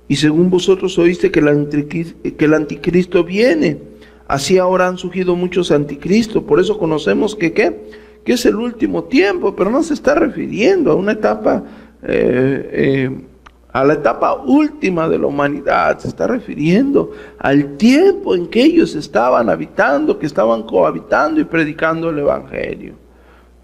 Y 0.08 0.16
según 0.16 0.50
vosotros 0.50 0.98
oíste 0.98 1.32
que 1.32 1.40
el 1.40 2.54
anticristo 2.54 3.24
viene, 3.24 3.78
así 4.28 4.58
ahora 4.58 4.88
han 4.88 4.98
surgido 4.98 5.36
muchos 5.36 5.72
anticristos. 5.72 6.44
Por 6.44 6.60
eso 6.60 6.78
conocemos 6.78 7.36
que, 7.36 7.54
¿qué? 7.54 8.07
Que 8.28 8.34
es 8.34 8.46
el 8.46 8.58
último 8.58 9.06
tiempo, 9.06 9.56
pero 9.56 9.70
no 9.70 9.82
se 9.82 9.94
está 9.94 10.14
refiriendo 10.14 10.92
a 10.92 10.96
una 10.96 11.14
etapa, 11.14 11.64
eh, 12.04 12.70
eh, 12.74 13.22
a 13.72 13.86
la 13.86 13.94
etapa 13.94 14.34
última 14.34 15.08
de 15.08 15.18
la 15.18 15.28
humanidad, 15.28 15.98
se 16.00 16.10
está 16.10 16.28
refiriendo 16.28 17.14
al 17.40 17.78
tiempo 17.78 18.36
en 18.36 18.48
que 18.48 18.64
ellos 18.64 18.96
estaban 18.96 19.50
habitando, 19.50 20.20
que 20.20 20.26
estaban 20.26 20.64
cohabitando 20.64 21.40
y 21.40 21.46
predicando 21.46 22.10
el 22.10 22.20
Evangelio. 22.20 22.96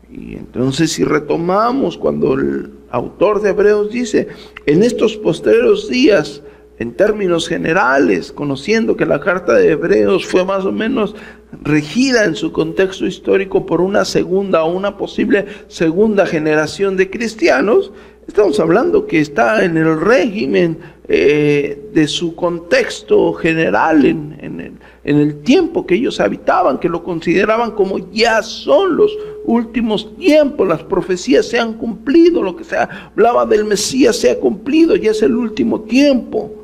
Y 0.09 0.35
entonces 0.35 0.93
si 0.93 1.03
retomamos 1.03 1.97
cuando 1.97 2.35
el 2.35 2.71
autor 2.89 3.41
de 3.41 3.49
Hebreos 3.49 3.91
dice, 3.91 4.29
en 4.65 4.81
estos 4.81 5.17
posteriores 5.17 5.89
días 5.89 6.41
en 6.79 6.93
términos 6.93 7.47
generales, 7.47 8.31
conociendo 8.31 8.97
que 8.97 9.05
la 9.05 9.19
carta 9.19 9.53
de 9.53 9.71
Hebreos 9.71 10.25
fue 10.25 10.43
más 10.43 10.65
o 10.65 10.71
menos 10.71 11.15
regida 11.61 12.25
en 12.25 12.35
su 12.35 12.51
contexto 12.51 13.05
histórico 13.05 13.65
por 13.65 13.79
una 13.81 14.05
segunda 14.05 14.63
o 14.63 14.73
una 14.73 14.97
posible 14.97 15.45
segunda 15.67 16.25
generación 16.25 16.97
de 16.97 17.09
cristianos, 17.09 17.91
estamos 18.27 18.59
hablando 18.59 19.05
que 19.05 19.19
está 19.19 19.63
en 19.63 19.77
el 19.77 19.99
régimen 19.99 20.79
eh, 21.07 21.89
de 21.93 22.07
su 22.07 22.35
contexto 22.35 23.33
general, 23.33 24.05
en, 24.05 24.37
el, 24.41 24.73
en 25.03 25.17
el 25.17 25.41
tiempo 25.41 25.85
que 25.85 25.95
ellos 25.95 26.19
habitaban, 26.19 26.79
que 26.79 26.89
lo 26.89 27.03
consideraban 27.03 27.71
como 27.71 28.09
ya 28.11 28.41
son 28.41 28.97
los 28.97 29.11
últimos 29.45 30.17
tiempos, 30.17 30.67
las 30.67 30.81
profecías 30.83 31.45
se 31.45 31.59
han 31.59 31.73
cumplido, 31.73 32.41
lo 32.41 32.55
que 32.55 32.63
se 32.63 32.77
hablaba 32.77 33.45
del 33.45 33.65
Mesías 33.65 34.15
se 34.15 34.31
ha 34.31 34.39
cumplido, 34.39 34.95
ya 34.95 35.11
es 35.11 35.21
el 35.21 35.35
último 35.35 35.81
tiempo. 35.81 36.62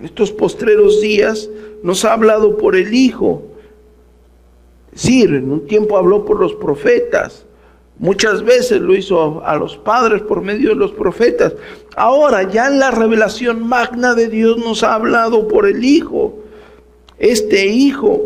En 0.00 0.06
estos 0.06 0.32
postreros 0.32 1.02
días 1.02 1.50
nos 1.82 2.06
ha 2.06 2.14
hablado 2.14 2.56
por 2.56 2.74
el 2.74 2.94
Hijo. 2.94 3.42
Es 4.94 5.02
decir, 5.02 5.34
en 5.34 5.52
un 5.52 5.66
tiempo 5.66 5.98
habló 5.98 6.24
por 6.24 6.40
los 6.40 6.54
profetas. 6.54 7.44
Muchas 7.98 8.42
veces 8.42 8.80
lo 8.80 8.94
hizo 8.94 9.44
a, 9.44 9.56
los 9.56 9.76
padres 9.76 10.22
por 10.22 10.40
medio 10.40 10.70
de 10.70 10.76
los 10.76 10.92
profetas. 10.92 11.52
Ahora 11.96 12.50
ya 12.50 12.68
en 12.68 12.78
la 12.78 12.90
revelación 12.90 13.68
magna 13.68 14.14
de 14.14 14.28
Dios 14.28 14.56
nos 14.56 14.82
ha 14.82 14.94
hablado 14.94 15.46
por 15.48 15.66
el 15.66 15.84
Hijo. 15.84 16.38
Este 17.18 17.66
Hijo 17.66 18.22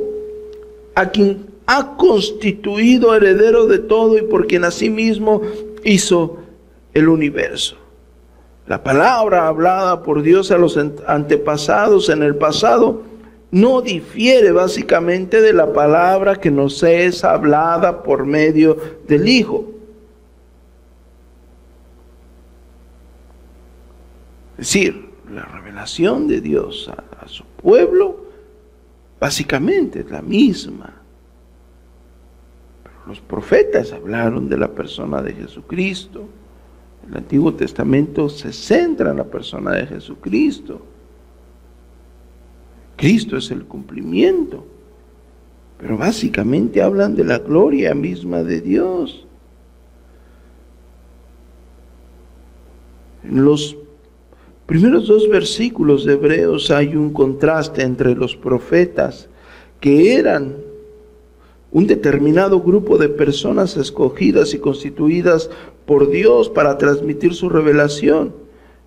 a 0.94 1.10
quien 1.10 1.46
ha 1.66 1.96
constituido 1.96 3.16
heredero 3.16 3.66
de 3.66 3.80
todo 3.80 4.16
y 4.16 4.22
por 4.22 4.46
quien 4.46 4.64
asimismo 4.64 5.42
hizo 5.82 6.38
el 6.92 7.08
universo. 7.08 7.83
La 8.66 8.82
palabra 8.82 9.46
hablada 9.46 10.02
por 10.02 10.22
Dios 10.22 10.50
a 10.50 10.58
los 10.58 10.78
antepasados 11.06 12.08
en 12.08 12.22
el 12.22 12.36
pasado 12.36 13.02
no 13.50 13.82
difiere 13.82 14.52
básicamente 14.52 15.40
de 15.40 15.52
la 15.52 15.72
palabra 15.72 16.36
que 16.36 16.50
nos 16.50 16.82
es 16.82 17.22
hablada 17.22 18.02
por 18.02 18.24
medio 18.24 18.76
del 19.06 19.28
Hijo. 19.28 19.66
Es 24.58 24.72
decir, 24.72 25.10
la 25.30 25.44
revelación 25.44 26.26
de 26.26 26.40
Dios 26.40 26.88
a, 26.88 27.28
su 27.28 27.44
pueblo 27.44 28.24
básicamente 29.20 30.00
es 30.00 30.10
la 30.10 30.22
misma. 30.22 30.92
Pero 32.82 32.96
los 33.06 33.20
profetas 33.20 33.92
hablaron 33.92 34.48
de 34.48 34.56
la 34.56 34.68
persona 34.68 35.22
de 35.22 35.32
Jesucristo. 35.34 36.26
El 37.08 37.16
Antiguo 37.16 37.54
Testamento 37.54 38.28
se 38.28 38.52
centra 38.52 39.10
en 39.10 39.18
la 39.18 39.24
persona 39.24 39.72
de 39.72 39.86
Jesucristo. 39.86 40.80
Cristo 42.96 43.36
es 43.36 43.50
el 43.50 43.64
cumplimiento. 43.64 44.66
Pero 45.78 45.98
básicamente 45.98 46.80
hablan 46.80 47.14
de 47.14 47.24
la 47.24 47.38
gloria 47.38 47.94
misma 47.94 48.42
de 48.42 48.60
Dios. 48.60 49.26
En 53.24 53.44
los 53.44 53.76
primeros 54.66 55.08
dos 55.08 55.28
versículos 55.28 56.04
de 56.04 56.14
Hebreos 56.14 56.70
hay 56.70 56.94
un 56.94 57.12
contraste 57.12 57.82
entre 57.82 58.14
los 58.14 58.36
profetas 58.36 59.28
que 59.80 60.14
eran 60.14 60.54
un 61.74 61.88
determinado 61.88 62.60
grupo 62.60 62.98
de 62.98 63.08
personas 63.08 63.76
escogidas 63.76 64.54
y 64.54 64.58
constituidas 64.58 65.50
por 65.86 66.08
Dios 66.08 66.48
para 66.48 66.78
transmitir 66.78 67.34
su 67.34 67.48
revelación. 67.48 68.32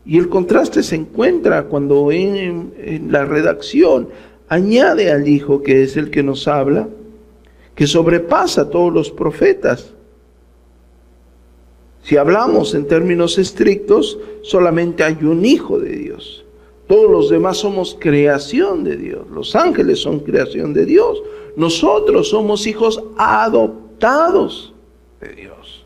Y 0.05 0.17
el 0.17 0.29
contraste 0.29 0.81
se 0.81 0.95
encuentra 0.95 1.65
cuando 1.65 2.13
en, 2.13 3.11
la 3.11 3.25
redacción 3.25 4.07
añade 4.47 5.11
al 5.11 5.27
Hijo, 5.27 5.61
que 5.61 5.83
es 5.83 5.97
el 5.97 6.09
que 6.09 6.23
nos 6.23 6.47
habla, 6.47 6.87
que 7.75 7.87
sobrepasa 7.87 8.61
a 8.61 8.69
todos 8.69 8.93
los 8.93 9.11
profetas. 9.11 9.93
Si 12.03 12.15
hablamos 12.15 12.73
en 12.73 12.87
términos 12.87 13.37
estrictos, 13.37 14.17
solamente 14.43 15.03
hay 15.03 15.17
un 15.23 15.43
Hijo 15.43 15.77
de 15.77 15.91
Dios. 15.91 16.45
Todos 16.87 17.11
los 17.11 17.29
demás 17.29 17.57
somos 17.57 17.97
creación 17.99 18.83
de 18.85 18.95
Dios. 18.95 19.27
Los 19.29 19.55
ángeles 19.55 19.99
son 19.99 20.19
creación 20.19 20.73
de 20.73 20.85
Dios. 20.85 21.21
Nosotros 21.57 22.29
somos 22.29 22.65
hijos 22.65 23.03
adoptados 23.17 24.73
de 25.19 25.33
Dios. 25.33 25.85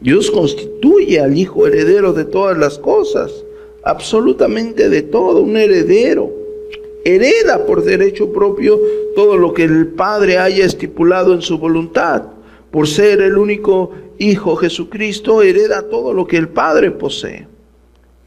Dios 0.00 0.30
constituye 0.30 1.20
al 1.20 1.36
Hijo 1.36 1.66
heredero 1.66 2.12
de 2.12 2.24
todas 2.24 2.56
las 2.56 2.78
cosas, 2.78 3.44
absolutamente 3.82 4.88
de 4.88 5.02
todo, 5.02 5.40
un 5.40 5.56
heredero. 5.56 6.30
Hereda 7.04 7.64
por 7.64 7.82
derecho 7.82 8.30
propio 8.32 8.78
todo 9.16 9.38
lo 9.38 9.54
que 9.54 9.64
el 9.64 9.88
Padre 9.88 10.38
haya 10.38 10.66
estipulado 10.66 11.32
en 11.32 11.40
su 11.40 11.58
voluntad. 11.58 12.24
Por 12.70 12.86
ser 12.86 13.22
el 13.22 13.38
único 13.38 13.92
Hijo 14.18 14.56
Jesucristo, 14.56 15.42
hereda 15.42 15.88
todo 15.88 16.12
lo 16.12 16.26
que 16.26 16.36
el 16.36 16.48
Padre 16.48 16.90
posee. 16.90 17.46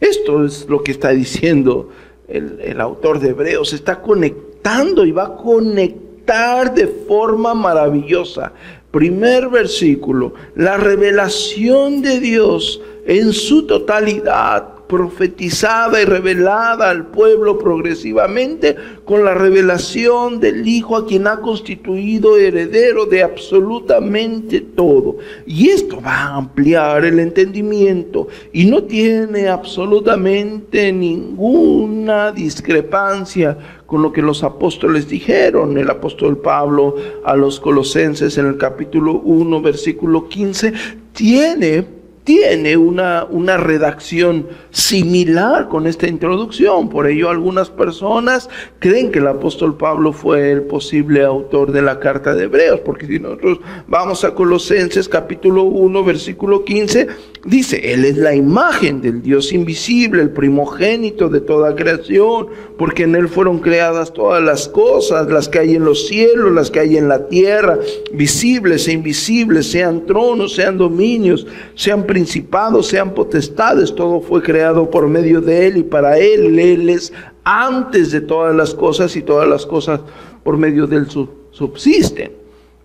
Esto 0.01 0.43
es 0.43 0.67
lo 0.67 0.83
que 0.83 0.91
está 0.91 1.11
diciendo 1.11 1.89
el, 2.27 2.81
autor 2.81 3.19
de 3.19 3.29
Hebreos. 3.29 3.71
Está 3.71 4.01
conectando 4.01 5.05
y 5.05 5.11
va 5.11 5.25
a 5.27 5.37
conectar 5.37 6.73
de 6.73 6.87
forma 6.87 7.53
maravillosa 7.53 8.51
primer 8.91 9.47
versículo, 9.47 10.33
la 10.55 10.77
revelación 10.77 12.01
de 12.01 12.19
Dios 12.19 12.81
en 13.05 13.33
su 13.33 13.65
totalidad, 13.65 14.67
profetizada 14.91 16.01
y 16.01 16.03
revelada 16.03 16.89
al 16.89 17.05
pueblo 17.07 17.57
progresivamente 17.57 18.75
con 19.05 19.23
la 19.23 19.33
revelación 19.33 20.41
del 20.41 20.67
Hijo 20.67 20.97
a 20.97 21.07
quien 21.07 21.27
ha 21.27 21.39
constituido 21.39 22.35
heredero 22.35 23.05
de 23.05 23.23
absolutamente 23.23 24.59
todo. 24.59 25.15
Y 25.45 25.69
esto 25.69 26.01
va 26.01 26.11
a 26.11 26.35
ampliar 26.35 27.05
el 27.05 27.19
entendimiento 27.19 28.27
y 28.51 28.65
no 28.65 28.83
tiene 28.83 29.47
absolutamente 29.47 30.91
ninguna 30.91 32.33
discrepancia 32.33 33.57
con 33.85 34.01
lo 34.01 34.11
que 34.11 34.21
los 34.21 34.43
apóstoles 34.43 35.07
dijeron. 35.07 35.77
El 35.77 35.89
apóstol 35.89 36.37
Pablo 36.37 36.97
a 37.23 37.37
los 37.37 37.61
colosenses 37.61 38.37
en 38.37 38.45
el 38.45 38.57
capítulo 38.57 39.21
1, 39.23 39.61
versículo 39.61 40.27
15, 40.27 40.73
tiene 41.13 42.00
tiene 42.23 42.77
una, 42.77 43.25
una 43.29 43.57
redacción 43.57 44.47
similar 44.69 45.67
con 45.67 45.87
esta 45.87 46.07
introducción. 46.07 46.89
Por 46.89 47.07
ello 47.07 47.29
algunas 47.29 47.69
personas 47.69 48.49
creen 48.79 49.11
que 49.11 49.19
el 49.19 49.27
apóstol 49.27 49.75
Pablo 49.77 50.13
fue 50.13 50.51
el 50.51 50.63
posible 50.63 51.23
autor 51.23 51.71
de 51.71 51.81
la 51.81 51.99
carta 51.99 52.33
de 52.33 52.43
Hebreos, 52.43 52.81
porque 52.81 53.07
si 53.07 53.19
nosotros 53.19 53.59
vamos 53.87 54.23
a 54.23 54.33
Colosenses 54.33 55.09
capítulo 55.09 55.63
1, 55.63 56.03
versículo 56.03 56.63
15, 56.63 57.07
dice, 57.45 57.93
Él 57.93 58.05
es 58.05 58.17
la 58.17 58.35
imagen 58.35 59.01
del 59.01 59.21
Dios 59.21 59.51
invisible, 59.51 60.21
el 60.21 60.29
primogénito 60.29 61.29
de 61.29 61.41
toda 61.41 61.75
creación, 61.75 62.47
porque 62.77 63.03
en 63.03 63.15
Él 63.15 63.27
fueron 63.27 63.59
creadas 63.59 64.13
todas 64.13 64.43
las 64.43 64.67
cosas, 64.67 65.27
las 65.29 65.49
que 65.49 65.59
hay 65.59 65.75
en 65.75 65.85
los 65.85 66.07
cielos, 66.07 66.51
las 66.51 66.69
que 66.69 66.79
hay 66.79 66.97
en 66.97 67.07
la 67.07 67.27
tierra, 67.27 67.79
visibles 68.13 68.87
e 68.87 68.93
invisibles, 68.93 69.71
sean 69.71 70.05
tronos, 70.05 70.53
sean 70.53 70.77
dominios, 70.77 71.47
sean 71.75 72.05
principados, 72.05 72.87
sean 72.87 73.13
potestades, 73.13 73.93
todo 73.95 74.21
fue 74.21 74.41
creado 74.41 74.89
por 74.89 75.07
medio 75.07 75.41
de 75.41 75.67
Él 75.67 75.77
y 75.77 75.83
para 75.83 76.17
Él. 76.17 76.59
Él 76.59 76.89
es 76.89 77.11
antes 77.43 78.11
de 78.11 78.21
todas 78.21 78.55
las 78.55 78.73
cosas 78.73 79.15
y 79.15 79.21
todas 79.21 79.47
las 79.47 79.65
cosas 79.65 79.99
por 80.43 80.57
medio 80.57 80.85
de 80.85 80.97
Él 80.97 81.07
subsisten. 81.51 82.40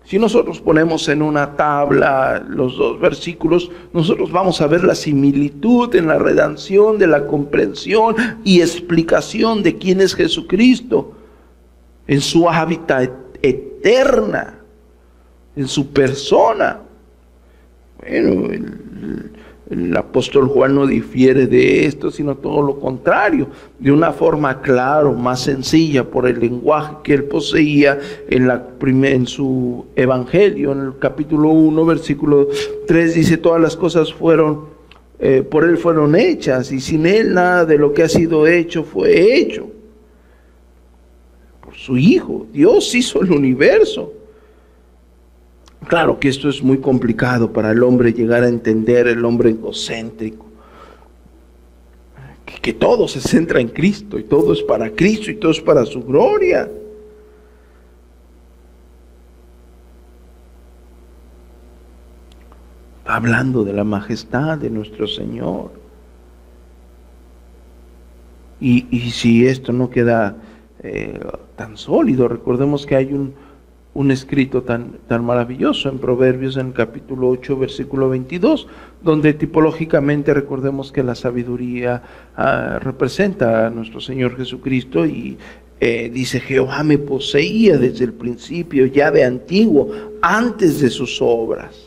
Si 0.07 0.17
nosotros 0.17 0.61
ponemos 0.61 1.09
en 1.09 1.21
una 1.21 1.57
tabla 1.57 2.41
los 2.47 2.77
dos 2.77 2.97
versículos, 2.97 3.69
nosotros 3.91 4.31
vamos 4.31 4.61
a 4.61 4.67
ver 4.67 4.85
la 4.85 4.95
similitud 4.95 5.93
en 5.95 6.07
la 6.07 6.17
redacción 6.17 6.97
de 6.97 7.07
la 7.07 7.27
comprensión 7.27 8.15
y 8.45 8.61
explicación 8.61 9.63
de 9.63 9.77
quién 9.77 9.99
es 9.99 10.15
Jesucristo 10.15 11.11
en 12.07 12.21
su 12.21 12.49
hábitat 12.49 13.11
eterna, 13.41 14.59
en 15.57 15.67
su 15.67 15.89
persona. 15.89 16.79
Bueno, 17.99 18.49
el, 18.49 19.31
el 19.69 19.95
apóstol 19.97 20.47
Juan 20.47 20.75
no 20.75 20.87
difiere 20.87 21.45
de 21.45 21.85
esto, 21.85 22.09
sino 22.09 22.35
todo 22.35 22.61
lo 22.61 22.79
contrario, 22.79 23.47
de 23.79 23.91
una 23.91 24.13
forma 24.13 24.61
clara, 24.61 25.11
más 25.11 25.41
sencilla, 25.41 26.05
por 26.05 26.25
el 26.25 26.39
lenguaje 26.39 26.95
que 27.03 27.13
él 27.13 27.25
poseía 27.25 27.99
en, 28.29 28.47
la 28.47 28.65
en 28.81 29.27
su 29.27 29.85
evangelio, 29.95 30.71
en 30.71 30.79
el 30.79 30.97
capítulo 30.99 31.49
1, 31.49 31.85
versículo 31.85 32.47
3, 32.87 33.15
dice, 33.15 33.37
todas 33.37 33.61
las 33.61 33.75
cosas 33.75 34.13
fueron, 34.13 34.65
eh, 35.19 35.43
por 35.49 35.65
él 35.65 35.77
fueron 35.77 36.15
hechas, 36.15 36.71
y 36.71 36.79
sin 36.79 37.05
él 37.05 37.33
nada 37.33 37.65
de 37.65 37.77
lo 37.77 37.93
que 37.93 38.03
ha 38.03 38.09
sido 38.09 38.47
hecho 38.47 38.83
fue 38.83 39.35
hecho. 39.35 39.67
Por 41.61 41.75
su 41.75 41.97
Hijo, 41.97 42.47
Dios 42.53 42.95
hizo 42.95 43.21
el 43.21 43.31
universo. 43.31 44.13
Claro 45.87 46.19
que 46.19 46.29
esto 46.29 46.49
es 46.49 46.61
muy 46.61 46.79
complicado 46.79 47.53
para 47.53 47.71
el 47.71 47.83
hombre 47.83 48.13
llegar 48.13 48.43
a 48.43 48.49
entender, 48.49 49.07
el 49.07 49.23
hombre 49.23 49.51
egocéntrico. 49.51 50.45
que 52.61 52.73
todo 52.73 53.07
se 53.07 53.21
centra 53.21 53.61
en 53.61 53.69
Cristo 53.69 54.19
y 54.19 54.23
todo 54.23 54.51
es 54.51 54.61
para 54.61 54.89
Cristo 54.89 55.31
y 55.31 55.35
todo 55.35 55.51
es 55.51 55.61
para 55.61 55.85
su 55.85 56.03
gloria. 56.03 56.67
hablando 63.07 63.63
de 63.63 63.73
la 63.73 63.83
majestad 63.83 64.57
de 64.57 64.69
nuestro 64.69 65.07
Señor. 65.07 65.71
Y, 68.59 68.81
si 69.11 69.45
esto 69.45 69.71
no 69.71 69.89
queda 69.89 70.35
eh, 70.81 71.19
tan 71.55 71.77
sólido, 71.77 72.27
recordemos 72.27 72.85
que 72.85 72.95
hay 72.95 73.13
un, 73.13 73.33
un 73.97 74.11
escrito 74.11 74.61
tan, 74.61 74.99
tan 75.07 75.25
maravilloso 75.25 75.89
en 75.89 75.97
Proverbios 75.97 76.55
en 76.57 76.67
el 76.67 76.73
capítulo 76.73 77.29
8, 77.29 77.57
versículo 77.57 78.09
22, 78.09 78.67
donde 79.01 79.33
tipológicamente 79.33 80.35
recordemos 80.35 80.91
que 80.91 81.01
la 81.01 81.15
sabiduría 81.15 82.03
ah, 82.35 82.77
representa 82.79 83.65
a 83.65 83.69
nuestro 83.71 83.99
Señor 83.99 84.37
Jesucristo 84.37 85.03
y 85.03 85.39
eh, 85.79 86.11
dice, 86.13 86.39
Jehová 86.39 86.83
me 86.83 86.99
poseía 86.99 87.79
desde 87.79 88.05
el 88.05 88.13
principio, 88.13 88.85
ya 88.85 89.09
de 89.09 89.23
antiguo, 89.23 89.89
antes 90.21 90.79
de 90.79 90.91
sus 90.91 91.19
obras. 91.19 91.86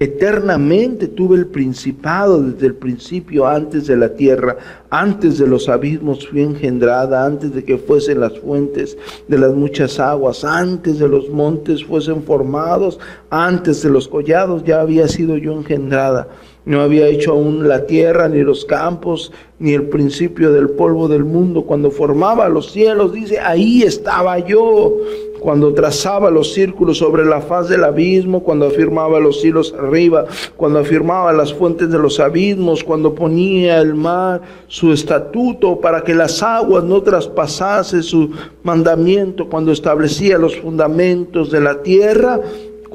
Eternamente 0.00 1.08
tuve 1.08 1.38
el 1.38 1.46
principado 1.46 2.40
desde 2.40 2.68
el 2.68 2.74
principio, 2.74 3.48
antes 3.48 3.88
de 3.88 3.96
la 3.96 4.14
tierra, 4.14 4.56
antes 4.90 5.38
de 5.38 5.48
los 5.48 5.68
abismos 5.68 6.28
fui 6.28 6.42
engendrada, 6.42 7.26
antes 7.26 7.52
de 7.52 7.64
que 7.64 7.78
fuesen 7.78 8.20
las 8.20 8.38
fuentes 8.38 8.96
de 9.26 9.38
las 9.38 9.52
muchas 9.54 9.98
aguas, 9.98 10.44
antes 10.44 11.00
de 11.00 11.08
los 11.08 11.28
montes 11.30 11.84
fuesen 11.84 12.22
formados, 12.22 13.00
antes 13.28 13.82
de 13.82 13.90
los 13.90 14.06
collados 14.06 14.62
ya 14.62 14.80
había 14.80 15.08
sido 15.08 15.36
yo 15.36 15.52
engendrada. 15.52 16.28
No 16.64 16.82
había 16.82 17.08
hecho 17.08 17.32
aún 17.32 17.66
la 17.66 17.86
tierra, 17.86 18.28
ni 18.28 18.42
los 18.42 18.66
campos, 18.66 19.32
ni 19.58 19.72
el 19.72 19.84
principio 19.84 20.52
del 20.52 20.68
polvo 20.68 21.08
del 21.08 21.24
mundo. 21.24 21.62
Cuando 21.62 21.90
formaba 21.90 22.48
los 22.50 22.70
cielos, 22.72 23.14
dice, 23.14 23.40
ahí 23.40 23.84
estaba 23.84 24.38
yo 24.38 24.98
cuando 25.40 25.72
trazaba 25.72 26.30
los 26.30 26.52
círculos 26.52 26.98
sobre 26.98 27.24
la 27.24 27.40
faz 27.40 27.68
del 27.68 27.84
abismo, 27.84 28.42
cuando 28.42 28.66
afirmaba 28.66 29.20
los 29.20 29.40
cielos 29.40 29.74
arriba, 29.78 30.26
cuando 30.56 30.80
afirmaba 30.80 31.32
las 31.32 31.52
fuentes 31.52 31.90
de 31.90 31.98
los 31.98 32.20
abismos, 32.20 32.84
cuando 32.84 33.14
ponía 33.14 33.80
el 33.80 33.94
mar 33.94 34.40
su 34.66 34.92
estatuto 34.92 35.80
para 35.80 36.02
que 36.02 36.14
las 36.14 36.42
aguas 36.42 36.84
no 36.84 37.02
traspasase 37.02 38.02
su 38.02 38.30
mandamiento, 38.62 39.48
cuando 39.48 39.72
establecía 39.72 40.38
los 40.38 40.56
fundamentos 40.56 41.50
de 41.50 41.60
la 41.60 41.82
tierra, 41.82 42.40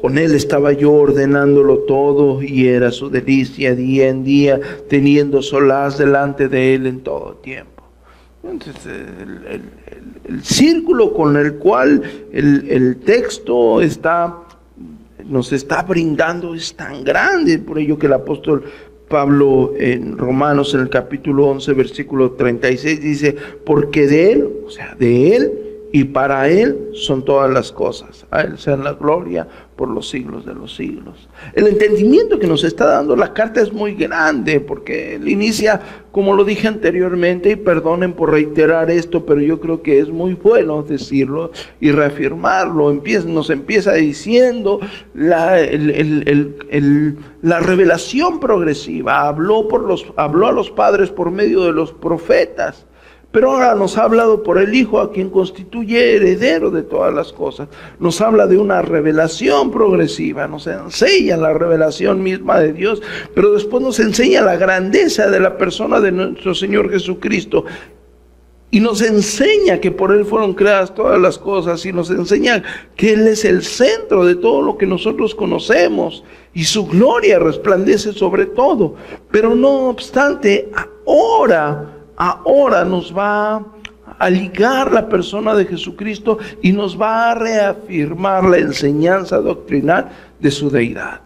con 0.00 0.18
él 0.18 0.34
estaba 0.34 0.72
yo 0.72 0.92
ordenándolo 0.92 1.78
todo 1.78 2.42
y 2.42 2.68
era 2.68 2.90
su 2.90 3.08
delicia 3.08 3.74
día 3.74 4.08
en 4.08 4.22
día, 4.22 4.60
teniendo 4.88 5.40
solaz 5.40 5.96
delante 5.96 6.48
de 6.48 6.74
él 6.74 6.86
en 6.86 7.00
todo 7.00 7.36
tiempo. 7.36 7.84
Entonces, 8.42 8.76
el, 8.86 9.62
el 9.86 10.03
círculo 10.42 11.12
con 11.12 11.36
el 11.36 11.54
cual 11.54 12.02
el, 12.32 12.96
texto 13.04 13.80
está, 13.80 14.38
nos 15.24 15.52
está 15.52 15.82
brindando 15.82 16.54
es 16.54 16.74
tan 16.74 17.04
grande, 17.04 17.58
por 17.58 17.78
ello 17.78 17.98
que 17.98 18.06
el 18.06 18.14
apóstol 18.14 18.64
Pablo 19.08 19.74
en 19.78 20.16
Romanos 20.16 20.74
en 20.74 20.80
el 20.80 20.88
capítulo 20.88 21.46
11, 21.48 21.72
versículo 21.74 22.32
36 22.32 23.00
dice, 23.00 23.36
porque 23.64 24.06
de 24.06 24.32
Él, 24.32 24.48
o 24.66 24.70
sea, 24.70 24.94
de 24.98 25.36
Él 25.36 25.52
y 25.92 26.04
para 26.04 26.48
Él 26.48 26.90
son 26.94 27.24
todas 27.24 27.52
las 27.52 27.70
cosas. 27.70 28.26
A 28.30 28.40
Él 28.40 28.58
sea 28.58 28.76
la 28.76 28.94
gloria 28.94 29.46
por 29.76 29.88
los 29.88 30.08
siglos 30.08 30.46
de 30.46 30.54
los 30.54 30.74
siglos. 30.74 31.28
El 31.54 31.66
entendimiento 31.66 32.38
que 32.38 32.46
nos 32.46 32.64
está 32.64 32.86
dando 32.86 33.16
la 33.16 33.32
carta 33.32 33.60
es 33.60 33.72
muy 33.72 33.94
grande 33.94 34.60
porque 34.60 35.16
él 35.16 35.28
inicia, 35.28 35.80
como 36.12 36.34
lo 36.34 36.44
dije 36.44 36.68
anteriormente, 36.68 37.50
y 37.50 37.56
perdonen 37.56 38.12
por 38.12 38.30
reiterar 38.30 38.90
esto, 38.90 39.26
pero 39.26 39.40
yo 39.40 39.60
creo 39.60 39.82
que 39.82 39.98
es 39.98 40.08
muy 40.08 40.34
bueno 40.34 40.82
decirlo 40.82 41.50
y 41.80 41.90
reafirmarlo. 41.90 42.92
Nos 43.26 43.50
empieza 43.50 43.94
diciendo 43.94 44.80
la, 45.14 45.58
la 47.42 47.60
revelación 47.60 48.40
progresiva. 48.40 49.26
Habló, 49.26 49.66
por 49.68 49.82
los, 49.82 50.06
habló 50.16 50.46
a 50.46 50.52
los 50.52 50.70
padres 50.70 51.10
por 51.10 51.30
medio 51.30 51.64
de 51.64 51.72
los 51.72 51.92
profetas. 51.92 52.86
Pero 53.34 53.50
ahora 53.50 53.74
nos 53.74 53.98
ha 53.98 54.04
hablado 54.04 54.44
por 54.44 54.58
el 54.58 54.72
Hijo, 54.76 55.00
a 55.00 55.10
quien 55.10 55.28
constituye 55.28 56.14
heredero 56.14 56.70
de 56.70 56.84
todas 56.84 57.12
las 57.12 57.32
cosas. 57.32 57.66
Nos 57.98 58.20
habla 58.20 58.46
de 58.46 58.58
una 58.58 58.80
revelación 58.80 59.72
progresiva, 59.72 60.46
nos 60.46 60.68
enseña 60.68 61.36
la 61.36 61.52
revelación 61.52 62.22
misma 62.22 62.60
de 62.60 62.72
Dios, 62.72 63.02
pero 63.34 63.52
después 63.52 63.82
nos 63.82 63.98
enseña 63.98 64.40
la 64.42 64.54
grandeza 64.54 65.28
de 65.30 65.40
la 65.40 65.58
persona 65.58 66.00
de 66.00 66.12
nuestro 66.12 66.54
Señor 66.54 66.92
Jesucristo. 66.92 67.64
Y 68.70 68.78
nos 68.78 69.02
enseña 69.02 69.80
que 69.80 69.90
por 69.90 70.12
Él 70.12 70.24
fueron 70.24 70.54
creadas 70.54 70.94
todas 70.94 71.20
las 71.20 71.36
cosas 71.36 71.84
y 71.86 71.92
nos 71.92 72.10
enseña 72.10 72.62
que 72.94 73.14
Él 73.14 73.26
es 73.26 73.44
el 73.44 73.64
centro 73.64 74.24
de 74.24 74.36
todo 74.36 74.62
lo 74.62 74.78
que 74.78 74.86
nosotros 74.86 75.34
conocemos 75.34 76.22
y 76.52 76.62
su 76.62 76.86
gloria 76.86 77.40
resplandece 77.40 78.12
sobre 78.12 78.46
todo. 78.46 78.94
Pero 79.32 79.56
no 79.56 79.88
obstante, 79.88 80.70
ahora 81.04 81.93
ahora 82.16 82.84
nos 82.84 83.16
va 83.16 83.64
a 84.18 84.30
ligar 84.30 84.92
la 84.92 85.08
persona 85.08 85.54
de 85.54 85.66
Jesucristo 85.66 86.38
y 86.62 86.72
nos 86.72 87.00
va 87.00 87.30
a 87.30 87.34
reafirmar 87.34 88.44
la 88.44 88.58
enseñanza 88.58 89.38
doctrinal 89.38 90.10
de 90.38 90.50
su 90.50 90.70
deidad. 90.70 91.20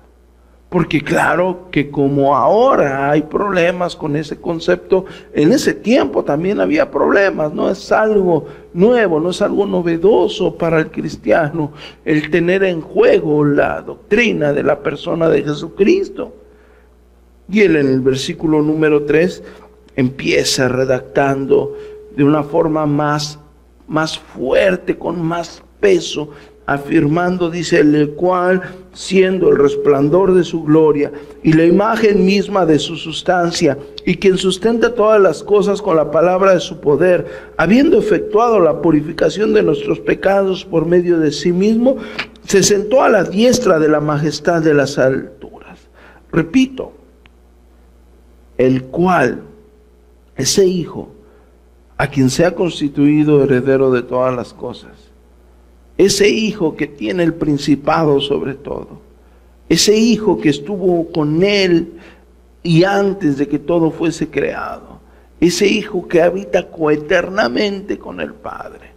Porque 0.68 1.00
claro 1.00 1.68
que 1.70 1.90
como 1.90 2.36
ahora 2.36 3.10
hay 3.10 3.22
problemas 3.22 3.96
con 3.96 4.16
ese 4.16 4.38
concepto, 4.38 5.06
en 5.32 5.52
ese 5.52 5.72
tiempo 5.72 6.24
también 6.24 6.60
había 6.60 6.90
problemas, 6.90 7.54
no 7.54 7.70
es 7.70 7.90
algo 7.90 8.46
nuevo, 8.74 9.18
no 9.18 9.30
es 9.30 9.40
algo 9.40 9.64
novedoso 9.64 10.56
para 10.56 10.78
el 10.78 10.90
cristiano 10.90 11.72
el 12.04 12.30
tener 12.30 12.64
en 12.64 12.82
juego 12.82 13.46
la 13.46 13.80
doctrina 13.80 14.52
de 14.52 14.62
la 14.62 14.80
persona 14.80 15.30
de 15.30 15.42
Jesucristo. 15.42 16.34
Y 17.50 17.62
él 17.62 17.76
en 17.76 17.86
el 17.86 18.00
versículo 18.02 18.60
número 18.60 19.04
3 19.04 19.42
empieza 19.98 20.68
redactando 20.68 21.76
de 22.16 22.22
una 22.22 22.44
forma 22.44 22.86
más, 22.86 23.40
más 23.88 24.16
fuerte, 24.16 24.96
con 24.96 25.20
más 25.20 25.60
peso, 25.80 26.30
afirmando, 26.66 27.50
dice, 27.50 27.80
el 27.80 28.10
cual, 28.10 28.62
siendo 28.92 29.48
el 29.48 29.58
resplandor 29.58 30.34
de 30.34 30.44
su 30.44 30.62
gloria 30.62 31.10
y 31.42 31.52
la 31.52 31.64
imagen 31.64 32.24
misma 32.24 32.64
de 32.64 32.78
su 32.78 32.94
sustancia, 32.94 33.76
y 34.06 34.18
quien 34.18 34.38
sustenta 34.38 34.94
todas 34.94 35.20
las 35.20 35.42
cosas 35.42 35.82
con 35.82 35.96
la 35.96 36.12
palabra 36.12 36.54
de 36.54 36.60
su 36.60 36.78
poder, 36.78 37.26
habiendo 37.56 37.98
efectuado 37.98 38.60
la 38.60 38.80
purificación 38.80 39.52
de 39.52 39.64
nuestros 39.64 39.98
pecados 39.98 40.64
por 40.64 40.86
medio 40.86 41.18
de 41.18 41.32
sí 41.32 41.50
mismo, 41.50 41.96
se 42.46 42.62
sentó 42.62 43.02
a 43.02 43.08
la 43.08 43.24
diestra 43.24 43.80
de 43.80 43.88
la 43.88 44.00
majestad 44.00 44.62
de 44.62 44.74
las 44.74 44.96
alturas. 44.96 45.80
Repito, 46.30 46.92
el 48.58 48.84
cual 48.84 49.47
ese 50.38 50.64
hijo 50.64 51.10
a 51.98 52.06
quien 52.06 52.30
se 52.30 52.46
ha 52.46 52.54
constituido 52.54 53.42
heredero 53.42 53.90
de 53.90 54.02
todas 54.02 54.34
las 54.34 54.54
cosas, 54.54 54.92
ese 55.98 56.28
hijo 56.30 56.76
que 56.76 56.86
tiene 56.86 57.24
el 57.24 57.34
principado 57.34 58.20
sobre 58.20 58.54
todo, 58.54 59.00
ese 59.68 59.96
hijo 59.96 60.40
que 60.40 60.48
estuvo 60.48 61.10
con 61.10 61.42
él 61.42 61.94
y 62.62 62.84
antes 62.84 63.36
de 63.36 63.48
que 63.48 63.58
todo 63.58 63.90
fuese 63.90 64.28
creado, 64.28 65.00
ese 65.40 65.66
hijo 65.66 66.06
que 66.06 66.22
habita 66.22 66.70
coeternamente 66.70 67.98
con 67.98 68.20
el 68.20 68.32
Padre, 68.32 68.92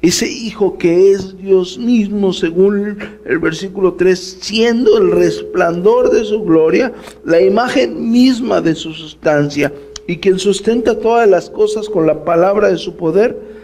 ese 0.00 0.30
hijo 0.30 0.78
que 0.78 1.12
es 1.12 1.36
Dios 1.36 1.78
mismo, 1.78 2.32
según 2.32 2.98
el 3.24 3.38
versículo 3.38 3.94
3, 3.94 4.38
siendo 4.40 4.96
el 4.96 5.10
resplandor 5.10 6.10
de 6.10 6.24
su 6.24 6.42
gloria, 6.42 6.92
la 7.24 7.40
imagen 7.40 8.10
misma 8.10 8.60
de 8.60 8.74
su 8.74 8.92
sustancia, 8.92 9.72
y 10.06 10.18
quien 10.18 10.38
sustenta 10.38 10.98
todas 10.98 11.28
las 11.28 11.50
cosas 11.50 11.88
con 11.88 12.06
la 12.06 12.24
palabra 12.24 12.68
de 12.68 12.78
su 12.78 12.96
poder. 12.96 13.56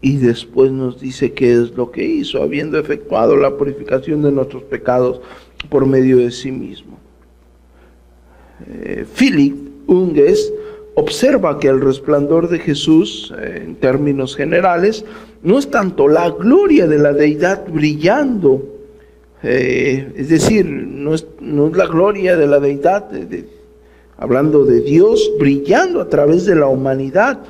Y 0.00 0.18
después 0.18 0.70
nos 0.70 1.00
dice 1.00 1.32
qué 1.32 1.52
es 1.52 1.76
lo 1.76 1.90
que 1.90 2.04
hizo, 2.04 2.42
habiendo 2.42 2.78
efectuado 2.78 3.36
la 3.36 3.56
purificación 3.56 4.22
de 4.22 4.32
nuestros 4.32 4.62
pecados 4.64 5.20
por 5.68 5.86
medio 5.86 6.18
de 6.18 6.30
sí 6.30 6.52
mismo. 6.52 6.98
Eh, 8.70 9.04
Philip 9.16 9.54
Unges 9.86 10.52
observa 10.94 11.58
que 11.58 11.68
el 11.68 11.80
resplandor 11.80 12.48
de 12.48 12.58
Jesús, 12.58 13.32
eh, 13.38 13.62
en 13.64 13.76
términos 13.76 14.36
generales, 14.36 15.04
no 15.42 15.58
es 15.58 15.70
tanto 15.70 16.08
la 16.08 16.30
gloria 16.30 16.86
de 16.86 16.98
la 16.98 17.12
deidad 17.12 17.66
brillando, 17.68 18.76
eh, 19.42 20.12
es 20.16 20.28
decir, 20.28 20.66
no 20.66 21.14
es, 21.14 21.26
la 21.40 21.86
gloria 21.86 22.36
de 22.36 22.46
la 22.46 22.60
deidad 22.60 23.10
de, 23.10 23.55
hablando 24.18 24.64
de 24.64 24.80
Dios 24.80 25.32
brillando 25.38 26.00
a 26.00 26.08
través 26.08 26.46
de 26.46 26.54
la 26.54 26.66
humanidad, 26.66 27.40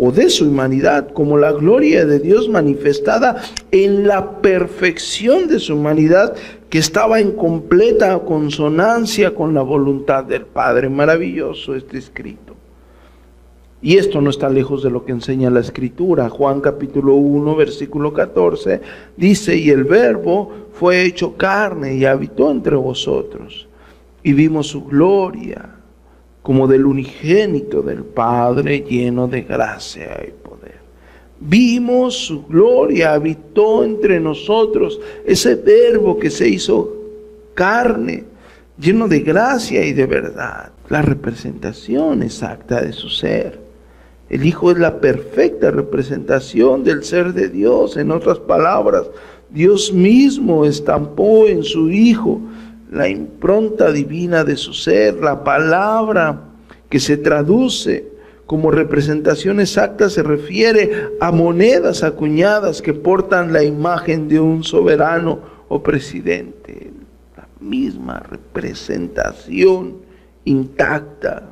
o 0.00 0.12
de 0.12 0.30
su 0.30 0.48
humanidad, 0.48 1.12
como 1.12 1.36
la 1.38 1.50
gloria 1.50 2.06
de 2.06 2.20
Dios 2.20 2.48
manifestada 2.48 3.42
en 3.72 4.06
la 4.06 4.40
perfección 4.40 5.48
de 5.48 5.58
su 5.58 5.74
humanidad, 5.74 6.36
que 6.70 6.78
estaba 6.78 7.18
en 7.18 7.32
completa 7.32 8.16
consonancia 8.20 9.34
con 9.34 9.54
la 9.54 9.62
voluntad 9.62 10.22
del 10.22 10.46
Padre. 10.46 10.88
Maravilloso 10.88 11.74
este 11.74 11.98
escrito. 11.98 12.54
Y 13.80 13.96
esto 13.96 14.20
no 14.20 14.30
está 14.30 14.48
lejos 14.48 14.82
de 14.82 14.90
lo 14.90 15.04
que 15.04 15.12
enseña 15.12 15.50
la 15.50 15.60
escritura. 15.60 16.28
Juan 16.28 16.60
capítulo 16.60 17.14
1, 17.14 17.56
versículo 17.56 18.12
14 18.12 18.80
dice, 19.16 19.56
y 19.56 19.70
el 19.70 19.84
verbo 19.84 20.50
fue 20.72 21.04
hecho 21.04 21.36
carne 21.36 21.94
y 21.96 22.04
habitó 22.04 22.50
entre 22.50 22.76
vosotros. 22.76 23.67
Y 24.28 24.34
vimos 24.34 24.66
su 24.66 24.84
gloria 24.84 25.70
como 26.42 26.68
del 26.68 26.84
unigénito 26.84 27.80
del 27.80 28.04
Padre 28.04 28.80
lleno 28.80 29.26
de 29.26 29.40
gracia 29.40 30.22
y 30.22 30.32
poder. 30.46 30.74
Vimos 31.40 32.26
su 32.26 32.44
gloria, 32.44 33.14
habitó 33.14 33.82
entre 33.82 34.20
nosotros 34.20 35.00
ese 35.24 35.54
verbo 35.54 36.18
que 36.18 36.28
se 36.28 36.46
hizo 36.46 36.94
carne, 37.54 38.24
lleno 38.78 39.08
de 39.08 39.20
gracia 39.20 39.82
y 39.82 39.94
de 39.94 40.04
verdad, 40.04 40.72
la 40.90 41.00
representación 41.00 42.22
exacta 42.22 42.82
de 42.82 42.92
su 42.92 43.08
ser. 43.08 43.58
El 44.28 44.44
Hijo 44.44 44.72
es 44.72 44.76
la 44.76 45.00
perfecta 45.00 45.70
representación 45.70 46.84
del 46.84 47.02
ser 47.02 47.32
de 47.32 47.48
Dios. 47.48 47.96
En 47.96 48.10
otras 48.10 48.38
palabras, 48.40 49.06
Dios 49.48 49.90
mismo 49.90 50.66
estampó 50.66 51.46
en 51.46 51.64
su 51.64 51.88
Hijo 51.88 52.42
la 52.90 53.08
impronta 53.08 53.92
divina 53.92 54.44
de 54.44 54.56
su 54.56 54.72
ser, 54.72 55.14
la 55.16 55.44
palabra 55.44 56.40
que 56.88 57.00
se 57.00 57.16
traduce 57.16 58.08
como 58.46 58.70
representación 58.70 59.60
exacta 59.60 60.08
se 60.08 60.22
refiere 60.22 61.10
a 61.20 61.30
monedas 61.30 62.02
acuñadas 62.02 62.80
que 62.80 62.94
portan 62.94 63.52
la 63.52 63.62
imagen 63.62 64.26
de 64.26 64.40
un 64.40 64.64
soberano 64.64 65.40
o 65.68 65.82
presidente. 65.82 66.90
La 67.36 67.46
misma 67.60 68.20
representación 68.20 69.96
intacta. 70.46 71.50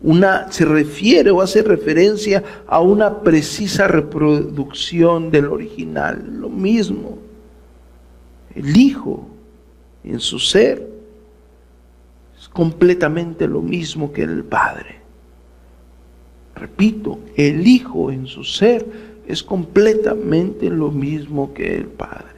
Una 0.00 0.50
se 0.50 0.64
refiere 0.64 1.30
o 1.30 1.42
hace 1.42 1.62
referencia 1.62 2.42
a 2.66 2.80
una 2.80 3.20
precisa 3.20 3.88
reproducción 3.88 5.30
del 5.30 5.46
original. 5.46 6.24
Lo 6.40 6.48
mismo. 6.48 7.18
El 8.54 8.74
Hijo 8.74 9.35
en 10.06 10.20
su 10.20 10.38
ser 10.38 10.86
es 12.38 12.48
completamente 12.48 13.46
lo 13.46 13.60
mismo 13.60 14.12
que 14.12 14.22
el 14.22 14.44
Padre. 14.44 15.00
Repito, 16.54 17.18
el 17.36 17.66
Hijo 17.66 18.10
en 18.10 18.26
su 18.26 18.44
ser 18.44 18.86
es 19.26 19.42
completamente 19.42 20.70
lo 20.70 20.90
mismo 20.90 21.52
que 21.52 21.76
el 21.76 21.86
Padre. 21.86 22.36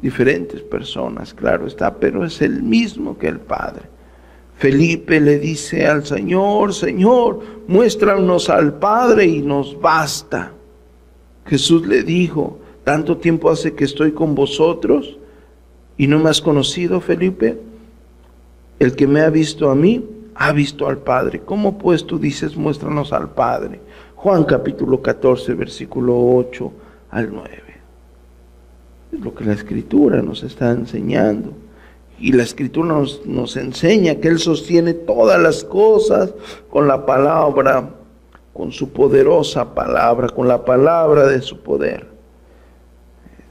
Diferentes 0.00 0.60
personas, 0.60 1.32
claro 1.32 1.66
está, 1.66 1.94
pero 1.94 2.24
es 2.24 2.42
el 2.42 2.62
mismo 2.62 3.16
que 3.18 3.28
el 3.28 3.40
Padre. 3.40 3.82
Felipe 4.56 5.20
le 5.20 5.38
dice 5.38 5.86
al 5.86 6.04
Señor, 6.04 6.74
Señor, 6.74 7.40
muéstranos 7.66 8.48
al 8.48 8.78
Padre 8.78 9.26
y 9.26 9.42
nos 9.42 9.78
basta. 9.80 10.52
Jesús 11.46 11.86
le 11.86 12.02
dijo, 12.02 12.58
tanto 12.84 13.16
tiempo 13.16 13.50
hace 13.50 13.74
que 13.74 13.84
estoy 13.84 14.12
con 14.12 14.34
vosotros 14.34 15.18
¿Y 15.98 16.06
no 16.06 16.18
me 16.18 16.30
has 16.30 16.40
conocido, 16.40 17.00
Felipe? 17.00 17.58
El 18.78 18.94
que 18.94 19.06
me 19.06 19.22
ha 19.22 19.30
visto 19.30 19.70
a 19.70 19.74
mí, 19.74 20.04
ha 20.34 20.52
visto 20.52 20.86
al 20.86 20.98
Padre. 20.98 21.40
¿Cómo 21.44 21.78
pues 21.78 22.06
tú 22.06 22.18
dices, 22.18 22.56
muéstranos 22.56 23.12
al 23.12 23.30
Padre? 23.30 23.80
Juan 24.14 24.44
capítulo 24.44 25.00
14, 25.00 25.54
versículo 25.54 26.18
8 26.36 26.72
al 27.10 27.32
9. 27.32 27.50
Es 29.12 29.20
lo 29.20 29.34
que 29.34 29.44
la 29.44 29.54
escritura 29.54 30.20
nos 30.20 30.42
está 30.42 30.70
enseñando. 30.70 31.52
Y 32.18 32.32
la 32.32 32.42
escritura 32.42 32.88
nos, 32.88 33.24
nos 33.26 33.56
enseña 33.56 34.16
que 34.16 34.28
Él 34.28 34.38
sostiene 34.38 34.94
todas 34.94 35.40
las 35.40 35.64
cosas 35.64 36.34
con 36.70 36.88
la 36.88 37.06
palabra, 37.06 37.90
con 38.52 38.72
su 38.72 38.90
poderosa 38.90 39.74
palabra, 39.74 40.28
con 40.28 40.48
la 40.48 40.64
palabra 40.64 41.26
de 41.26 41.40
su 41.40 41.60
poder. 41.60 42.15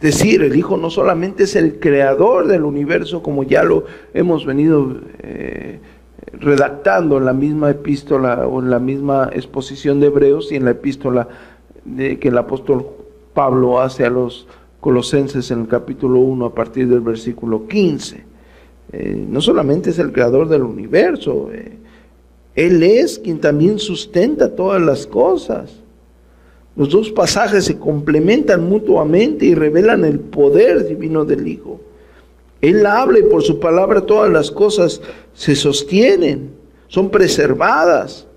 Es 0.02 0.20
decir, 0.20 0.42
el 0.44 0.56
Hijo 0.56 0.78
no 0.78 0.90
solamente 0.90 1.44
es 1.44 1.56
el 1.56 1.80
creador 1.80 2.48
del 2.48 2.64
universo, 2.64 3.24
como 3.24 3.44
ya 3.44 3.64
lo 3.64 3.86
hemos 4.14 4.46
venido 4.46 4.98
eh, 5.20 5.80
redactando 6.34 7.18
en 7.18 7.26
la 7.26 7.34
misma 7.34 7.72
epístola 7.72 8.46
o 8.46 8.62
en 8.62 8.70
la 8.70 8.80
misma 8.80 9.30
exposición 9.32 10.00
de 10.00 10.08
Hebreos 10.08 10.52
y 10.52 10.58
en 10.58 10.66
la 10.66 10.72
epístola 10.72 11.28
de, 11.86 12.20
que 12.20 12.28
el 12.28 12.38
apóstol 12.38 12.86
Pablo 13.34 13.80
hace 13.80 14.06
a 14.06 14.10
los 14.10 14.48
colosenses 14.82 15.50
en 15.52 15.62
el 15.62 15.68
capítulo 15.68 16.20
1 16.20 16.46
a 16.46 16.54
partir 16.54 16.88
del 16.88 17.02
versículo 17.02 17.68
15. 17.68 18.24
Eh, 18.92 19.26
no 19.30 19.42
solamente 19.42 19.90
es 19.90 20.00
el 20.00 20.12
creador 20.12 20.48
del 20.48 20.64
universo, 20.64 21.50
eh, 21.52 21.78
Él 22.54 22.84
es 22.84 23.20
quien 23.20 23.40
también 23.40 23.80
sustenta 23.80 24.56
todas 24.56 24.82
las 24.82 25.08
cosas. 25.08 25.85
Los 26.76 26.90
dos 26.90 27.10
pasajes 27.12 27.66
se 27.66 27.80
complementan 27.80 28.68
mutuamente 28.68 29.46
y 29.46 29.56
revelan 29.56 30.04
el 30.04 30.20
poder 30.20 30.86
divino 30.88 31.24
del 31.24 31.48
Hijo. 31.48 31.80
Él 32.62 32.86
habla 32.86 33.20
y 33.20 33.24
por 33.24 33.44
su 33.44 33.60
palabra 33.60 34.02
todas 34.02 34.32
las 34.32 34.52
cosas 34.52 35.00
se 35.34 35.56
sostienen, 35.56 36.52
son 36.88 37.10
preservadas, 37.10 38.28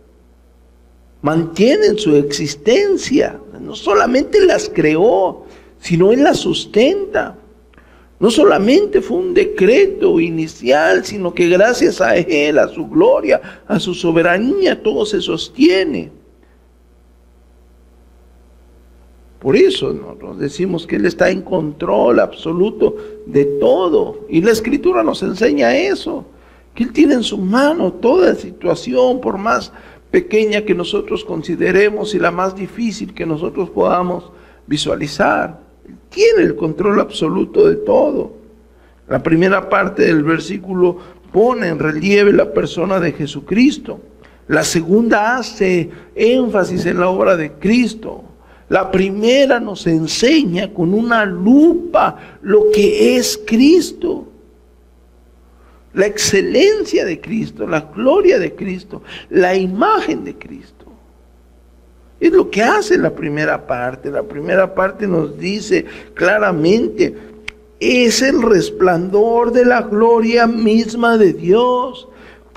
mantienen 1.23 1.99
su 1.99 2.15
existencia. 2.15 3.41
No 3.61 3.75
solamente 3.75 4.45
las 4.45 4.69
creó, 4.69 5.45
sino 5.81 6.13
Él 6.13 6.23
las 6.23 6.39
sustenta. 6.39 7.37
No 8.21 8.31
solamente 8.31 9.01
fue 9.01 9.19
un 9.19 9.35
decreto 9.35 10.21
inicial, 10.21 11.05
sino 11.05 11.35
que 11.35 11.49
gracias 11.49 12.01
a 12.01 12.17
Él, 12.17 12.59
a 12.59 12.69
su 12.69 12.87
gloria, 12.87 13.63
a 13.67 13.81
su 13.81 13.95
soberanía, 13.95 14.81
todo 14.83 15.07
se 15.07 15.21
sostiene. 15.21 16.18
Por 19.41 19.57
eso 19.57 19.93
nosotros 19.93 20.39
decimos 20.39 20.87
que 20.87 20.97
Él 20.97 21.07
está 21.07 21.31
en 21.31 21.43
control 21.43 22.19
absoluto 22.21 22.97
de 23.27 23.45
todo. 23.45 24.27
Y 24.29 24.41
la 24.43 24.51
Escritura 24.51 25.03
nos 25.03 25.23
enseña 25.23 25.77
eso, 25.77 26.27
que 26.75 26.85
Él 26.85 26.93
tiene 26.93 27.15
en 27.15 27.23
su 27.23 27.39
mano 27.39 27.93
toda 27.93 28.35
situación, 28.35 29.21
por 29.21 29.39
más 29.39 29.73
pequeña 30.11 30.63
que 30.63 30.75
nosotros 30.75 31.25
consideremos 31.25 32.15
y 32.15 32.19
la 32.19 32.31
más 32.31 32.57
difícil 32.57 33.15
que 33.15 33.27
nosotros 33.27 33.71
podamos 33.71 34.33
visualizar. 34.67 35.61
Él 35.87 35.95
tiene 36.09 36.43
el 36.43 36.57
control 36.57 37.01
absoluto 37.01 37.69
de 37.69 37.77
todo. 37.77 38.33
La 39.09 39.23
primera 39.23 39.69
parte 39.69 40.03
del 40.03 40.25
versículo 40.25 40.99
pone 41.33 41.69
en 41.69 41.79
relieve 41.79 42.33
la 42.33 42.53
persona 42.53 42.99
de 42.99 43.13
Jesucristo. 43.13 44.01
La 44.49 44.65
segunda 44.65 45.37
hace 45.37 45.91
énfasis 46.15 46.87
en 46.87 46.99
la 47.01 47.09
obra 47.09 47.37
de 47.37 47.53
Cristo. 47.53 48.25
La 48.69 48.91
primera 48.91 49.61
nos 49.61 49.87
enseña 49.87 50.73
con 50.73 50.93
una 50.93 51.25
lupa 51.25 52.39
lo 52.43 52.71
que 52.71 53.17
es 53.17 53.41
Cristo. 53.47 54.27
La 55.95 56.07
excelencia 56.07 57.05
de 57.05 57.21
Cristo, 57.21 57.67
la 57.67 57.81
gloria 57.81 58.39
de 58.39 58.55
Cristo, 58.55 59.03
la 59.31 59.57
imagen 59.57 60.23
de 60.25 60.35
Cristo. 60.37 60.85
Es 62.21 62.33
lo 62.33 62.51
que 62.51 62.63
hace 62.63 62.99
la 62.99 63.15
primera 63.15 63.67
parte. 63.67 64.11
La 64.11 64.23
primera 64.23 64.75
parte 64.75 65.07
nos 65.07 65.39
dice 65.39 65.87
claramente, 66.15 67.17
es 67.81 68.23
el 68.23 68.43
resplandor 68.43 69.53
de 69.53 69.65
la 69.65 69.83
gloria 69.83 70.47
misma 70.47 71.17
de 71.17 71.33
Dios 71.33 72.09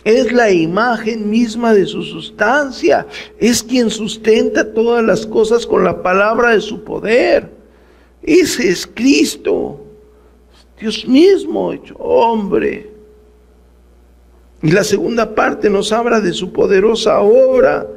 es 0.04 0.32
la 0.32 0.52
imagen 0.52 1.30
misma 1.30 1.74
de 1.74 1.86
su 1.86 2.02
sustancia, 2.04 3.06
es 3.40 3.62
quien 3.62 3.90
sustenta 3.90 4.74
todas 4.74 5.04
las 5.04 5.26
cosas 5.26 5.66
con 5.66 5.84
la 5.84 6.02
palabra 6.02 6.52
de 6.52 6.62
su 6.62 6.84
poder. 6.84 7.50
Ese 8.24 8.70
es 8.70 8.88
Cristo, 8.88 9.80
Dios 10.80 11.08
mismo 11.08 11.74
hecho 11.74 11.96
hombre. 11.98 12.90
Y 14.64 14.72
la 14.72 14.84
segunda 14.84 15.34
parte 15.34 15.70
nos 15.70 15.92
habla 15.92 16.22
de 16.22 16.34
su 16.34 16.52
poderosa 16.52 17.20
obra. 17.22 17.88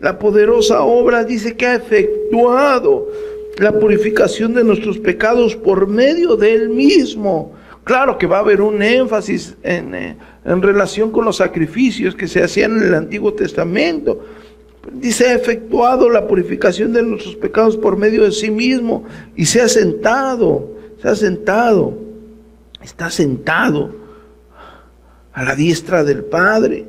La 0.00 0.18
poderosa 0.18 0.82
obra 0.82 1.24
dice 1.24 1.56
que 1.56 1.66
ha 1.66 1.74
efectuado 1.74 3.08
la 3.58 3.78
purificación 3.78 4.54
de 4.54 4.64
nuestros 4.64 4.98
pecados 4.98 5.56
por 5.56 5.86
medio 5.86 6.36
de 6.36 6.54
Él 6.54 6.68
mismo. 6.70 7.52
Claro 7.84 8.18
que 8.18 8.26
va 8.26 8.38
a 8.38 8.40
haber 8.40 8.60
un 8.60 8.82
énfasis 8.82 9.56
en, 9.62 9.94
eh, 9.94 10.16
en 10.46 10.62
relación 10.62 11.10
con 11.10 11.24
los 11.24 11.36
sacrificios 11.36 12.14
que 12.14 12.28
se 12.28 12.42
hacían 12.42 12.78
en 12.78 12.84
el 12.84 12.94
Antiguo 12.94 13.34
Testamento. 13.34 14.24
Dice, 14.92 15.26
ha 15.26 15.34
efectuado 15.34 16.08
la 16.08 16.28
purificación 16.28 16.92
de 16.92 17.02
nuestros 17.02 17.34
pecados 17.34 17.76
por 17.76 17.96
medio 17.96 18.22
de 18.22 18.30
sí 18.30 18.50
mismo 18.50 19.04
y 19.34 19.46
se 19.46 19.60
ha 19.60 19.68
sentado, 19.68 20.70
se 21.02 21.08
ha 21.08 21.16
sentado, 21.16 21.98
está 22.80 23.10
sentado 23.10 23.96
a 25.32 25.42
la 25.42 25.56
diestra 25.56 26.04
del 26.04 26.24
Padre. 26.24 26.86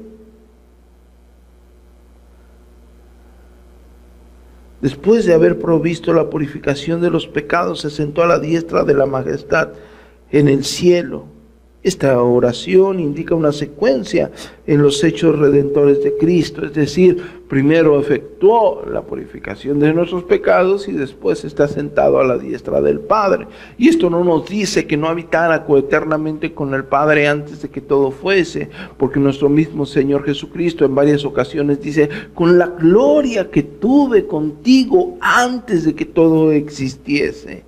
Después 4.79 5.25
de 5.25 5.33
haber 5.33 5.57
provisto 5.57 6.13
la 6.13 6.29
purificación 6.29 7.01
de 7.01 7.09
los 7.09 7.25
pecados, 7.25 7.81
se 7.81 7.89
sentó 7.89 8.21
a 8.21 8.27
la 8.27 8.37
diestra 8.37 8.83
de 8.83 8.93
la 8.93 9.07
majestad 9.07 9.69
en 10.29 10.47
el 10.47 10.63
cielo 10.63 11.36
esta 11.87 12.21
oración 12.21 12.99
indica 12.99 13.33
una 13.33 13.51
secuencia 13.51 14.31
en 14.65 14.81
los 14.81 15.03
hechos 15.03 15.39
redentores 15.39 16.03
de 16.03 16.17
Cristo, 16.17 16.65
es 16.65 16.73
decir, 16.73 17.23
primero 17.47 17.99
efectuó 17.99 18.83
la 18.91 19.01
purificación 19.03 19.79
de 19.79 19.93
nuestros 19.93 20.23
pecados 20.23 20.87
y 20.89 20.91
después 20.91 21.45
está 21.45 21.67
sentado 21.67 22.19
a 22.19 22.25
la 22.25 22.37
diestra 22.37 22.81
del 22.81 22.99
Padre. 22.99 23.47
Y 23.77 23.87
esto 23.87 24.09
no 24.09 24.23
nos 24.23 24.49
dice 24.49 24.85
que 24.85 24.97
no 24.97 25.07
habitara 25.07 25.63
coeternamente 25.63 26.53
con 26.53 26.73
el 26.73 26.83
Padre 26.83 27.27
antes 27.27 27.61
de 27.61 27.69
que 27.69 27.79
todo 27.79 28.11
fuese, 28.11 28.69
porque 28.97 29.19
nuestro 29.19 29.47
mismo 29.47 29.85
Señor 29.85 30.25
Jesucristo 30.25 30.83
en 30.83 30.95
varias 30.95 31.23
ocasiones 31.23 31.81
dice, 31.81 32.09
con 32.33 32.57
la 32.57 32.67
gloria 32.67 33.49
que 33.49 33.63
tuve 33.63 34.27
contigo 34.27 35.17
antes 35.21 35.85
de 35.85 35.95
que 35.95 36.05
todo 36.05 36.51
existiese 36.51 37.66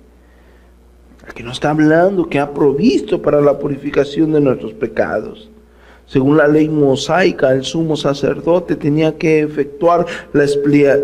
que 1.34 1.42
no 1.42 1.52
está 1.52 1.70
hablando 1.70 2.28
que 2.28 2.38
ha 2.38 2.52
provisto 2.52 3.20
para 3.20 3.40
la 3.40 3.58
purificación 3.58 4.32
de 4.32 4.40
nuestros 4.40 4.72
pecados. 4.72 5.50
Según 6.06 6.38
la 6.38 6.48
ley 6.48 6.68
mosaica, 6.68 7.52
el 7.52 7.62
sumo 7.62 7.96
sacerdote 7.96 8.74
tenía 8.74 9.16
que 9.16 9.42
efectuar 9.42 10.06
la, 10.32 10.44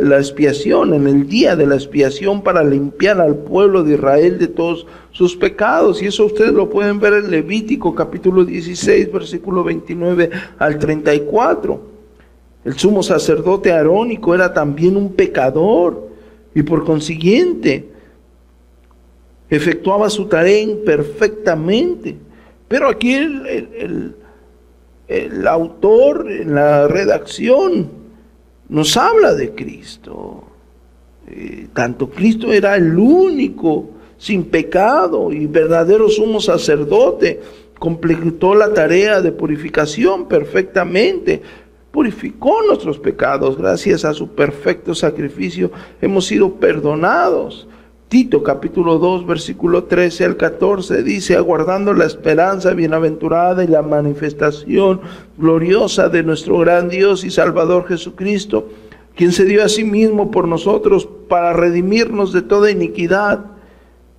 la 0.00 0.16
expiación 0.16 0.94
en 0.94 1.06
el 1.06 1.28
día 1.28 1.54
de 1.54 1.64
la 1.64 1.76
expiación 1.76 2.42
para 2.42 2.64
limpiar 2.64 3.20
al 3.20 3.36
pueblo 3.36 3.84
de 3.84 3.94
Israel 3.94 4.36
de 4.38 4.48
todos 4.48 4.84
sus 5.12 5.36
pecados. 5.36 6.02
Y 6.02 6.06
eso 6.06 6.26
ustedes 6.26 6.50
lo 6.50 6.68
pueden 6.68 6.98
ver 6.98 7.12
en 7.12 7.30
Levítico 7.30 7.94
capítulo 7.94 8.44
16, 8.44 9.12
versículo 9.12 9.62
29 9.62 10.28
al 10.58 10.76
34. 10.76 11.80
El 12.64 12.74
sumo 12.76 13.04
sacerdote 13.04 13.70
arónico 13.70 14.34
era 14.34 14.52
también 14.52 14.96
un 14.96 15.12
pecador 15.12 16.08
y 16.52 16.64
por 16.64 16.84
consiguiente 16.84 17.95
efectuaba 19.50 20.10
su 20.10 20.26
tarea 20.26 20.60
imperfectamente. 20.60 22.16
Pero 22.68 22.88
aquí 22.88 23.14
el, 23.14 24.14
autor 25.46 26.30
en 26.30 26.54
la 26.54 26.88
redacción 26.88 27.88
nos 28.68 28.96
habla 28.96 29.34
de 29.34 29.54
Cristo. 29.54 30.44
Eh, 31.28 31.68
tanto 31.72 32.10
Cristo 32.10 32.52
era 32.52 32.76
el 32.76 32.96
único 32.98 33.90
sin 34.18 34.44
pecado 34.44 35.32
y 35.32 35.46
verdadero 35.46 36.08
sumo 36.08 36.40
sacerdote, 36.40 37.40
completó 37.78 38.54
la 38.54 38.72
tarea 38.72 39.20
de 39.20 39.32
purificación 39.32 40.26
perfectamente, 40.26 41.42
purificó 41.90 42.62
nuestros 42.66 42.98
pecados, 42.98 43.56
gracias 43.58 44.04
a 44.04 44.14
su 44.14 44.28
perfecto 44.28 44.94
sacrificio 44.94 45.70
hemos 46.00 46.26
sido 46.26 46.54
perdonados. 46.54 47.68
Tito 48.08 48.44
capítulo 48.44 48.98
2 48.98 49.26
versículo 49.26 49.84
13 49.84 50.26
al 50.26 50.36
14 50.36 51.02
dice, 51.02 51.34
aguardando 51.34 51.92
la 51.92 52.04
esperanza 52.04 52.72
bienaventurada 52.72 53.64
y 53.64 53.66
la 53.66 53.82
manifestación 53.82 55.00
gloriosa 55.36 56.08
de 56.08 56.22
nuestro 56.22 56.58
gran 56.58 56.88
Dios 56.88 57.24
y 57.24 57.30
Salvador 57.30 57.88
Jesucristo, 57.88 58.68
quien 59.16 59.32
se 59.32 59.44
dio 59.44 59.64
a 59.64 59.68
sí 59.68 59.82
mismo 59.82 60.30
por 60.30 60.46
nosotros 60.46 61.08
para 61.28 61.52
redimirnos 61.52 62.32
de 62.32 62.42
toda 62.42 62.70
iniquidad 62.70 63.44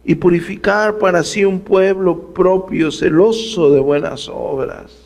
y 0.04 0.16
purificar 0.16 0.98
para 0.98 1.24
sí 1.24 1.46
un 1.46 1.62
pueblo 1.62 2.34
propio, 2.34 2.92
celoso 2.92 3.72
de 3.72 3.80
buenas 3.80 4.28
obras. 4.28 4.98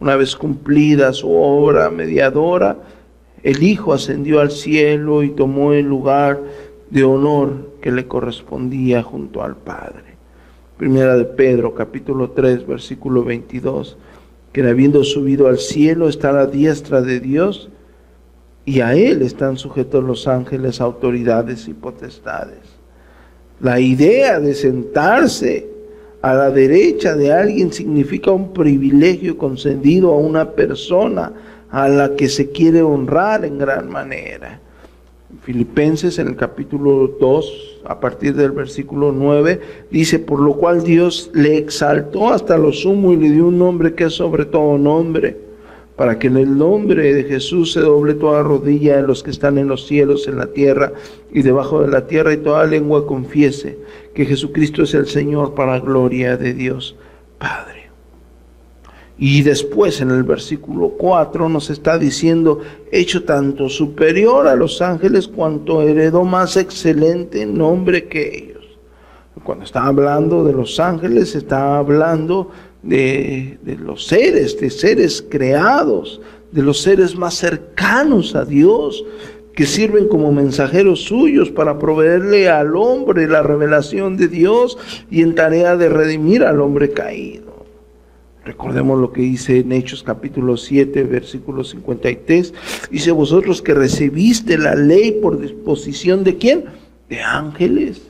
Una 0.00 0.16
vez 0.16 0.34
cumplida 0.34 1.12
su 1.12 1.30
obra 1.30 1.90
mediadora, 1.90 2.78
el 3.42 3.62
Hijo 3.62 3.92
ascendió 3.92 4.40
al 4.40 4.50
cielo 4.50 5.22
y 5.22 5.28
tomó 5.28 5.74
el 5.74 5.84
lugar 5.84 6.40
de 6.94 7.02
honor 7.02 7.72
que 7.80 7.90
le 7.90 8.06
correspondía 8.06 9.02
junto 9.02 9.42
al 9.42 9.56
Padre. 9.56 10.14
Primera 10.76 11.16
de 11.16 11.24
Pedro, 11.24 11.74
capítulo 11.74 12.30
3, 12.30 12.68
versículo 12.68 13.24
22, 13.24 13.96
que 14.52 14.62
habiendo 14.62 15.02
subido 15.02 15.48
al 15.48 15.58
cielo 15.58 16.08
está 16.08 16.30
a 16.30 16.34
la 16.34 16.46
diestra 16.46 17.02
de 17.02 17.18
Dios 17.18 17.68
y 18.64 18.78
a 18.78 18.94
Él 18.94 19.22
están 19.22 19.56
sujetos 19.56 20.04
los 20.04 20.28
ángeles, 20.28 20.80
autoridades 20.80 21.66
y 21.66 21.74
potestades. 21.74 22.60
La 23.58 23.80
idea 23.80 24.38
de 24.38 24.54
sentarse 24.54 25.68
a 26.22 26.32
la 26.32 26.50
derecha 26.52 27.16
de 27.16 27.32
alguien 27.32 27.72
significa 27.72 28.30
un 28.30 28.52
privilegio 28.52 29.36
concedido 29.36 30.12
a 30.12 30.16
una 30.16 30.52
persona 30.52 31.32
a 31.72 31.88
la 31.88 32.14
que 32.14 32.28
se 32.28 32.52
quiere 32.52 32.82
honrar 32.82 33.44
en 33.44 33.58
gran 33.58 33.90
manera. 33.90 34.60
Filipenses 35.44 36.18
en 36.18 36.28
el 36.28 36.36
capítulo 36.36 37.16
2, 37.20 37.80
a 37.84 38.00
partir 38.00 38.34
del 38.34 38.52
versículo 38.52 39.12
9, 39.12 39.60
dice, 39.90 40.18
por 40.18 40.40
lo 40.40 40.54
cual 40.54 40.82
Dios 40.82 41.30
le 41.34 41.58
exaltó 41.58 42.32
hasta 42.32 42.56
lo 42.56 42.72
sumo 42.72 43.12
y 43.12 43.16
le 43.16 43.30
dio 43.30 43.48
un 43.48 43.58
nombre 43.58 43.94
que 43.94 44.04
es 44.04 44.14
sobre 44.14 44.46
todo 44.46 44.78
nombre, 44.78 45.36
para 45.96 46.18
que 46.18 46.28
en 46.28 46.38
el 46.38 46.56
nombre 46.56 47.12
de 47.12 47.24
Jesús 47.24 47.74
se 47.74 47.80
doble 47.80 48.14
toda 48.14 48.42
rodilla 48.42 48.96
de 48.96 49.02
los 49.02 49.22
que 49.22 49.30
están 49.30 49.58
en 49.58 49.68
los 49.68 49.86
cielos, 49.86 50.26
en 50.28 50.38
la 50.38 50.46
tierra 50.46 50.92
y 51.30 51.42
debajo 51.42 51.82
de 51.82 51.88
la 51.88 52.06
tierra, 52.06 52.32
y 52.32 52.38
toda 52.38 52.64
lengua 52.64 53.06
confiese 53.06 53.76
que 54.14 54.24
Jesucristo 54.24 54.84
es 54.84 54.94
el 54.94 55.06
Señor 55.06 55.54
para 55.54 55.78
gloria 55.78 56.38
de 56.38 56.54
Dios 56.54 56.96
Padre. 57.38 57.73
Y 59.16 59.42
después 59.42 60.00
en 60.00 60.10
el 60.10 60.24
versículo 60.24 60.90
4 60.90 61.48
nos 61.48 61.70
está 61.70 61.98
diciendo, 61.98 62.60
hecho 62.90 63.24
tanto 63.24 63.68
superior 63.68 64.48
a 64.48 64.56
los 64.56 64.82
ángeles 64.82 65.28
cuanto 65.28 65.82
heredó 65.82 66.24
más 66.24 66.56
excelente 66.56 67.46
nombre 67.46 68.08
que 68.08 68.36
ellos. 68.36 68.64
Cuando 69.44 69.64
está 69.64 69.84
hablando 69.86 70.42
de 70.42 70.52
los 70.52 70.80
ángeles, 70.80 71.34
está 71.34 71.78
hablando 71.78 72.50
de, 72.82 73.58
de 73.62 73.76
los 73.76 74.06
seres, 74.06 74.58
de 74.58 74.70
seres 74.70 75.24
creados, 75.28 76.20
de 76.50 76.62
los 76.62 76.80
seres 76.80 77.16
más 77.16 77.34
cercanos 77.34 78.34
a 78.34 78.44
Dios, 78.44 79.04
que 79.54 79.66
sirven 79.66 80.08
como 80.08 80.32
mensajeros 80.32 81.04
suyos 81.04 81.50
para 81.50 81.78
proveerle 81.78 82.48
al 82.48 82.74
hombre 82.74 83.28
la 83.28 83.42
revelación 83.42 84.16
de 84.16 84.26
Dios 84.26 84.76
y 85.10 85.22
en 85.22 85.34
tarea 85.36 85.76
de 85.76 85.88
redimir 85.88 86.42
al 86.42 86.60
hombre 86.60 86.90
caído. 86.90 87.53
Recordemos 88.44 89.00
lo 89.00 89.10
que 89.10 89.22
dice 89.22 89.60
en 89.60 89.72
Hechos 89.72 90.02
capítulo 90.02 90.58
7, 90.58 91.04
versículo 91.04 91.64
53. 91.64 92.52
Dice, 92.90 93.10
vosotros 93.10 93.62
que 93.62 93.72
recibiste 93.72 94.58
la 94.58 94.74
ley 94.74 95.12
por 95.12 95.40
disposición 95.40 96.24
de 96.24 96.36
quién? 96.36 96.64
De 97.08 97.20
ángeles. 97.20 98.02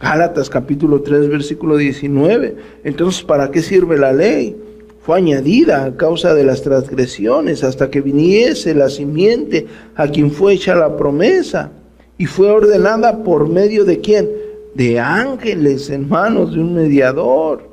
Gálatas 0.00 0.48
capítulo 0.48 1.02
3, 1.02 1.28
versículo 1.28 1.76
19. 1.76 2.56
Entonces, 2.84 3.24
¿para 3.24 3.50
qué 3.50 3.60
sirve 3.60 3.98
la 3.98 4.12
ley? 4.12 4.56
Fue 5.00 5.18
añadida 5.18 5.84
a 5.84 5.96
causa 5.96 6.32
de 6.32 6.44
las 6.44 6.62
transgresiones 6.62 7.64
hasta 7.64 7.90
que 7.90 8.00
viniese 8.00 8.72
la 8.72 8.88
simiente 8.88 9.66
a 9.96 10.06
quien 10.06 10.30
fue 10.30 10.54
hecha 10.54 10.76
la 10.76 10.96
promesa. 10.96 11.72
Y 12.18 12.26
fue 12.26 12.52
ordenada 12.52 13.24
por 13.24 13.48
medio 13.48 13.84
de 13.84 14.00
quién? 14.00 14.30
De 14.76 15.00
ángeles 15.00 15.90
en 15.90 16.08
manos 16.08 16.52
de 16.52 16.60
un 16.60 16.74
mediador. 16.74 17.71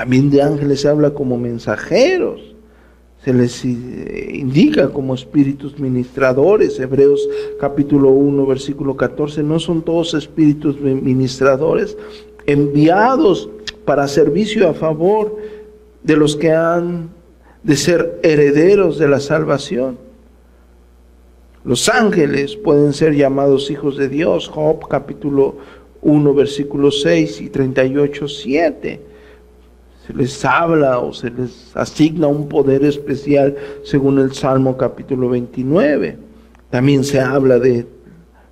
También 0.00 0.30
de 0.30 0.40
ángeles 0.40 0.80
se 0.80 0.88
habla 0.88 1.10
como 1.10 1.36
mensajeros. 1.36 2.40
Se 3.22 3.34
les 3.34 3.62
eh, 3.66 4.30
indica 4.32 4.88
como 4.88 5.14
espíritus 5.14 5.78
ministradores. 5.78 6.80
Hebreos 6.80 7.28
capítulo 7.60 8.08
1, 8.08 8.46
versículo 8.46 8.96
14. 8.96 9.42
No 9.42 9.58
son 9.58 9.82
todos 9.82 10.14
espíritus 10.14 10.80
ministradores 10.80 11.98
enviados 12.46 13.50
para 13.84 14.08
servicio 14.08 14.70
a 14.70 14.72
favor 14.72 15.36
de 16.02 16.16
los 16.16 16.34
que 16.34 16.50
han 16.50 17.10
de 17.62 17.76
ser 17.76 18.20
herederos 18.22 18.98
de 18.98 19.06
la 19.06 19.20
salvación. 19.20 19.98
Los 21.62 21.90
ángeles 21.90 22.56
pueden 22.56 22.94
ser 22.94 23.14
llamados 23.14 23.70
hijos 23.70 23.98
de 23.98 24.08
Dios. 24.08 24.48
Job 24.48 24.88
capítulo 24.88 25.56
1, 26.00 26.32
versículo 26.32 26.90
6 26.90 27.42
y 27.42 27.50
38, 27.50 28.28
7 28.28 29.09
les 30.08 30.44
habla 30.44 30.98
o 30.98 31.12
se 31.12 31.30
les 31.30 31.76
asigna 31.76 32.26
un 32.26 32.48
poder 32.48 32.84
especial 32.84 33.56
según 33.84 34.18
el 34.18 34.32
Salmo 34.32 34.76
capítulo 34.76 35.28
29. 35.28 36.16
También 36.70 37.04
se 37.04 37.20
habla 37.20 37.58
de 37.58 37.86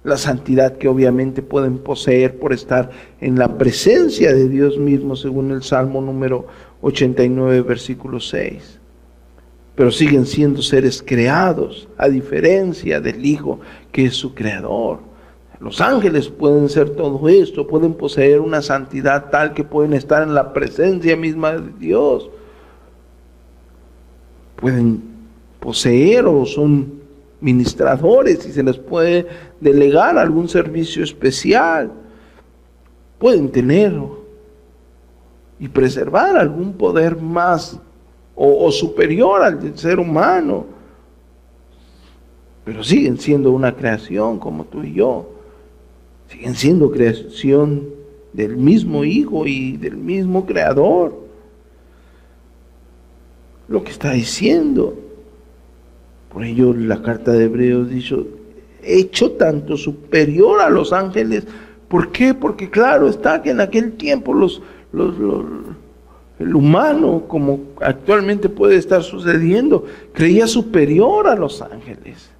la 0.04 0.16
santidad 0.16 0.76
que 0.76 0.88
obviamente 0.88 1.42
pueden 1.42 1.78
poseer 1.78 2.38
por 2.38 2.52
estar 2.52 2.90
en 3.20 3.38
la 3.38 3.58
presencia 3.58 4.32
de 4.32 4.48
Dios 4.48 4.78
mismo 4.78 5.16
según 5.16 5.50
el 5.50 5.62
Salmo 5.62 6.00
número 6.00 6.46
89 6.82 7.62
versículo 7.62 8.20
6. 8.20 8.78
Pero 9.74 9.90
siguen 9.90 10.26
siendo 10.26 10.62
seres 10.62 11.02
creados 11.04 11.88
a 11.98 12.08
diferencia 12.08 13.00
del 13.00 13.24
Hijo 13.24 13.60
que 13.92 14.06
es 14.06 14.14
su 14.14 14.34
creador. 14.34 15.07
Los 15.60 15.80
ángeles 15.80 16.28
pueden 16.28 16.68
ser 16.68 16.90
todo 16.90 17.28
esto, 17.28 17.66
pueden 17.66 17.94
poseer 17.94 18.40
una 18.40 18.62
santidad 18.62 19.30
tal 19.30 19.54
que 19.54 19.64
pueden 19.64 19.92
estar 19.92 20.22
en 20.22 20.34
la 20.34 20.52
presencia 20.52 21.16
misma 21.16 21.52
de 21.52 21.72
Dios. 21.78 22.30
Pueden 24.56 25.02
poseer 25.58 26.26
o 26.26 26.46
son 26.46 27.00
ministradores 27.40 28.46
y 28.46 28.52
se 28.52 28.62
les 28.62 28.78
puede 28.78 29.26
delegar 29.60 30.16
algún 30.16 30.48
servicio 30.48 31.02
especial. 31.02 31.90
Pueden 33.18 33.50
tener 33.50 33.92
y 35.58 35.68
preservar 35.68 36.36
algún 36.36 36.72
poder 36.74 37.16
más 37.16 37.78
o, 38.36 38.70
superior 38.70 39.42
al 39.42 39.60
del 39.60 39.76
ser 39.76 39.98
humano, 39.98 40.64
pero 42.64 42.84
siguen 42.84 43.18
siendo 43.18 43.50
una 43.50 43.74
creación 43.74 44.38
como 44.38 44.64
tú 44.64 44.84
y 44.84 44.92
yo, 44.92 45.37
siguen 46.28 46.54
siendo 46.54 46.90
creación 46.90 47.88
del 48.32 48.56
mismo 48.56 49.04
Hijo 49.04 49.46
y 49.46 49.76
del 49.76 49.96
mismo 49.96 50.46
Creador. 50.46 51.26
Lo 53.68 53.82
que 53.82 53.90
está 53.90 54.12
diciendo. 54.12 54.96
Por 56.32 56.44
ello 56.44 56.74
la 56.74 57.02
carta 57.02 57.32
de 57.32 57.44
Hebreos 57.44 57.88
dice, 57.88 58.16
hecho 58.82 59.32
tanto 59.32 59.76
superior 59.76 60.60
a 60.60 60.70
los 60.70 60.92
ángeles. 60.92 61.46
¿Por 61.88 62.12
qué? 62.12 62.34
Porque 62.34 62.68
claro 62.68 63.08
está 63.08 63.42
que 63.42 63.50
en 63.50 63.60
aquel 63.60 63.92
tiempo 63.92 64.34
los, 64.34 64.62
el 66.38 66.54
humano, 66.54 67.24
como 67.26 67.60
actualmente 67.80 68.48
puede 68.48 68.76
estar 68.76 69.02
sucediendo, 69.02 69.86
creía 70.12 70.46
superior 70.46 71.26
a 71.26 71.34
los 71.34 71.62
ángeles. 71.62 72.30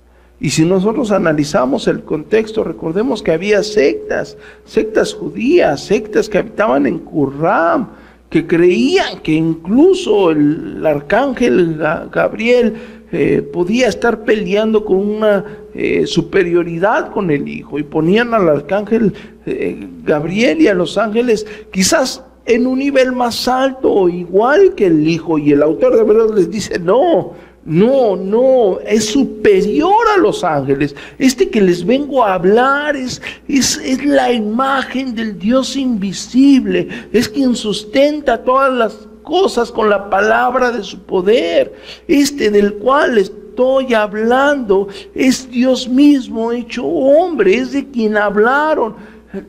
Y 0.41 0.51
si 0.51 0.65
nosotros 0.65 1.11
analizamos 1.11 1.89
el 1.89 2.05
contexto, 2.05 2.63
recordemos 2.63 3.23
que 3.23 3.33
había 3.33 3.63
sectas, 3.63 4.37
sectas 4.65 5.13
judías, 5.13 5.85
sectas 5.85 6.29
que 6.29 6.39
habitaban 6.39 6.87
en 6.87 7.01
Qurram, 7.01 7.89
que 8.31 8.47
creían 8.47 9.21
que 9.21 9.33
incluso 9.33 10.31
el 10.31 10.85
arcángel 10.87 11.79
Gabriel 12.13 12.75
eh, 13.11 13.43
podía 13.43 13.89
estar 13.89 14.23
peleando 14.25 14.85
con 14.85 14.99
una 14.99 15.45
eh, 15.75 16.07
superioridad 16.07 17.11
con 17.11 17.31
el 17.31 17.49
Hijo 17.49 17.79
y 17.79 17.83
ponían 17.83 18.35
al 18.35 18.49
arcángel 18.49 19.15
eh, 19.47 19.89
Gabriel 20.05 20.61
y 20.61 20.69
a 20.69 20.75
los 20.75 20.99
ángeles 20.99 21.47
quizás 21.73 22.23
en 22.45 22.67
un 22.67 22.79
nivel 22.79 23.13
más 23.13 23.49
alto 23.49 24.09
igual 24.11 24.75
que 24.75 24.87
el 24.87 25.09
Hijo. 25.09 25.39
Y 25.39 25.53
el 25.53 25.63
autor 25.63 25.97
de 25.97 26.05
verdad 26.05 26.35
les 26.35 26.51
dice, 26.51 26.79
no, 26.79 27.33
no, 27.69 28.17
no, 28.17 28.81
es 28.81 29.11
superior 29.11 30.09
a 30.17 30.19
los 30.19 30.43
ángeles. 30.43 30.97
Este 31.19 31.51
que 31.51 31.61
les 31.61 31.85
vengo 31.85 32.25
a 32.25 32.33
hablar 32.33 32.97
es, 32.97 33.21
es, 33.47 33.77
es, 33.77 34.03
la 34.07 34.33
imagen 34.33 35.15
del 35.15 35.39
Dios 35.39 35.77
invisible. 35.77 36.89
Es 37.13 37.29
quien 37.29 37.55
sustenta 37.55 38.43
todas 38.43 38.73
las 38.73 39.09
cosas 39.23 39.71
con 39.71 39.91
la 39.91 40.09
palabra 40.09 40.73
de 40.73 40.83
su 40.83 40.99
poder. 41.01 41.75
Este 42.09 42.51
del 42.51 42.75
cual 42.77 43.19
estoy 43.19 43.93
hablando 43.93 44.89
es 45.15 45.51
Dios 45.51 45.87
mismo 45.87 46.53
hecho 46.53 46.87
hombre. 46.87 47.55
Es 47.55 47.73
de 47.73 47.87
quien 47.91 48.17
hablaron 48.17 48.97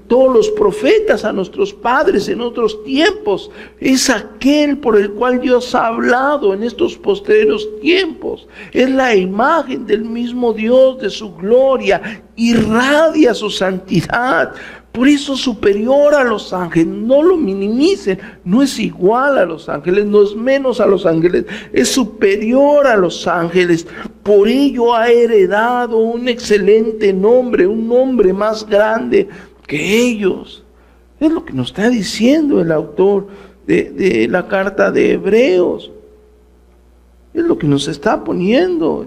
todos 0.08 0.34
los 0.34 0.50
profetas 0.52 1.24
a 1.24 1.32
nuestros 1.32 1.74
padres 1.74 2.28
en 2.28 2.42
otros 2.42 2.84
tiempos. 2.84 3.50
Es 3.80 4.10
aquel 4.10 4.78
por 4.78 4.98
el 4.98 5.12
cual 5.12 5.40
Dios 5.40 5.74
ha 5.74 5.88
hablado 5.88 6.54
en 6.54 6.64
estos 6.64 6.98
posteriores 6.98 7.66
tiempos. 7.82 8.48
Es 8.74 8.90
la 8.90 9.16
imagen 9.16 9.86
del 9.86 10.04
mismo 10.04 10.54
Dios, 10.54 11.00
de 11.00 11.10
su 11.10 11.34
gloria. 11.36 12.24
Irradia 12.36 13.34
su 13.34 13.50
santidad. 13.50 14.54
Por 14.92 15.08
eso 15.08 15.38
superior 15.38 16.16
a 16.16 16.24
los 16.24 16.52
ángeles, 16.52 16.88
no 16.88 17.22
lo 17.22 17.38
minimicen, 17.38 18.20
no 18.44 18.64
es 18.64 18.80
igual 18.80 19.38
a 19.38 19.46
los 19.46 19.70
ángeles, 19.70 20.06
no 20.06 20.24
es 20.24 20.36
menos 20.36 20.82
a 20.82 20.88
los 20.88 21.06
ángeles, 21.06 21.46
es 21.72 21.90
superior 21.90 22.88
a 22.88 22.98
los 22.98 23.28
ángeles. 23.28 23.86
Por 24.24 24.48
ello 24.48 24.96
ha 24.96 25.10
heredado 25.10 25.98
un 25.98 26.28
excelente 26.28 27.14
nombre, 27.14 27.68
un 27.68 27.88
nombre 27.88 28.34
más 28.34 28.68
grande 28.68 29.30
que 29.70 30.02
ellos. 30.02 30.64
Es 31.20 31.32
lo 31.32 31.46
que 31.46 31.54
nos 31.54 31.68
está 31.68 31.90
diciendo 31.90 32.60
el 32.60 32.72
autor 32.72 33.28
de, 33.68 34.28
la 34.30 34.48
carta 34.48 34.92
de 34.92 35.14
Hebreos. 35.14 35.92
Es 37.34 37.44
lo 37.44 37.58
que 37.58 37.68
nos 37.68 37.88
está 37.88 38.24
poniendo 38.24 39.06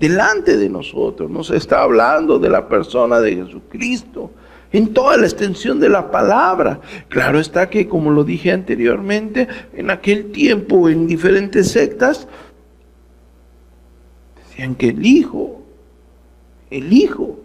delante 0.00 0.56
de 0.56 0.70
nosotros. 0.70 1.30
Nos 1.30 1.50
está 1.50 1.82
hablando 1.82 2.38
de 2.38 2.48
la 2.48 2.66
persona 2.66 3.20
de 3.20 3.36
Jesucristo 3.36 4.30
en 4.72 4.94
toda 4.94 5.18
la 5.18 5.26
extensión 5.26 5.78
de 5.78 5.90
la 5.90 6.10
palabra. 6.10 6.80
Claro 7.08 7.38
está 7.38 7.68
que, 7.68 7.86
como 7.86 8.10
lo 8.10 8.24
dije 8.24 8.50
anteriormente, 8.50 9.46
en 9.74 9.90
aquel 9.90 10.32
tiempo 10.32 10.88
en 10.88 11.06
diferentes 11.06 11.70
sectas, 11.70 12.26
decían 14.48 14.74
que 14.74 14.88
el 14.88 15.04
Hijo, 15.04 15.60
el 16.70 16.92
Hijo, 16.94 17.43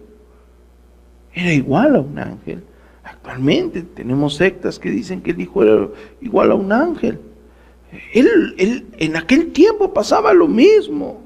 era 1.39 1.53
igual 1.53 1.95
a 1.95 1.99
un 1.99 2.19
ángel. 2.19 2.63
Actualmente 3.03 3.81
tenemos 3.81 4.35
sectas 4.35 4.77
que 4.77 4.89
dicen 4.89 5.21
que 5.21 5.31
el 5.31 5.41
Hijo 5.41 5.63
era 5.63 5.89
igual 6.21 6.51
a 6.51 6.55
un 6.55 6.71
ángel. 6.71 7.19
Él, 8.13 8.85
en 8.97 9.15
aquel 9.15 9.51
tiempo 9.51 9.93
pasaba 9.93 10.33
lo 10.33 10.47
mismo. 10.47 11.21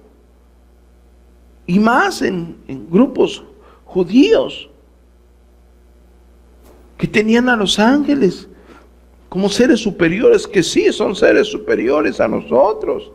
Y 1.66 1.80
más 1.80 2.22
en, 2.22 2.57
en 2.68 2.89
grupos 2.89 3.43
judíos 3.86 4.70
que 6.97 7.07
tenían 7.07 7.49
a 7.49 7.55
los 7.55 7.80
ángeles 7.80 8.47
como 9.30 9.49
seres 9.49 9.80
superiores, 9.80 10.47
que 10.47 10.61
sí 10.61 10.91
son 10.91 11.16
seres 11.16 11.47
superiores 11.47 12.20
a 12.20 12.28
nosotros 12.28 13.11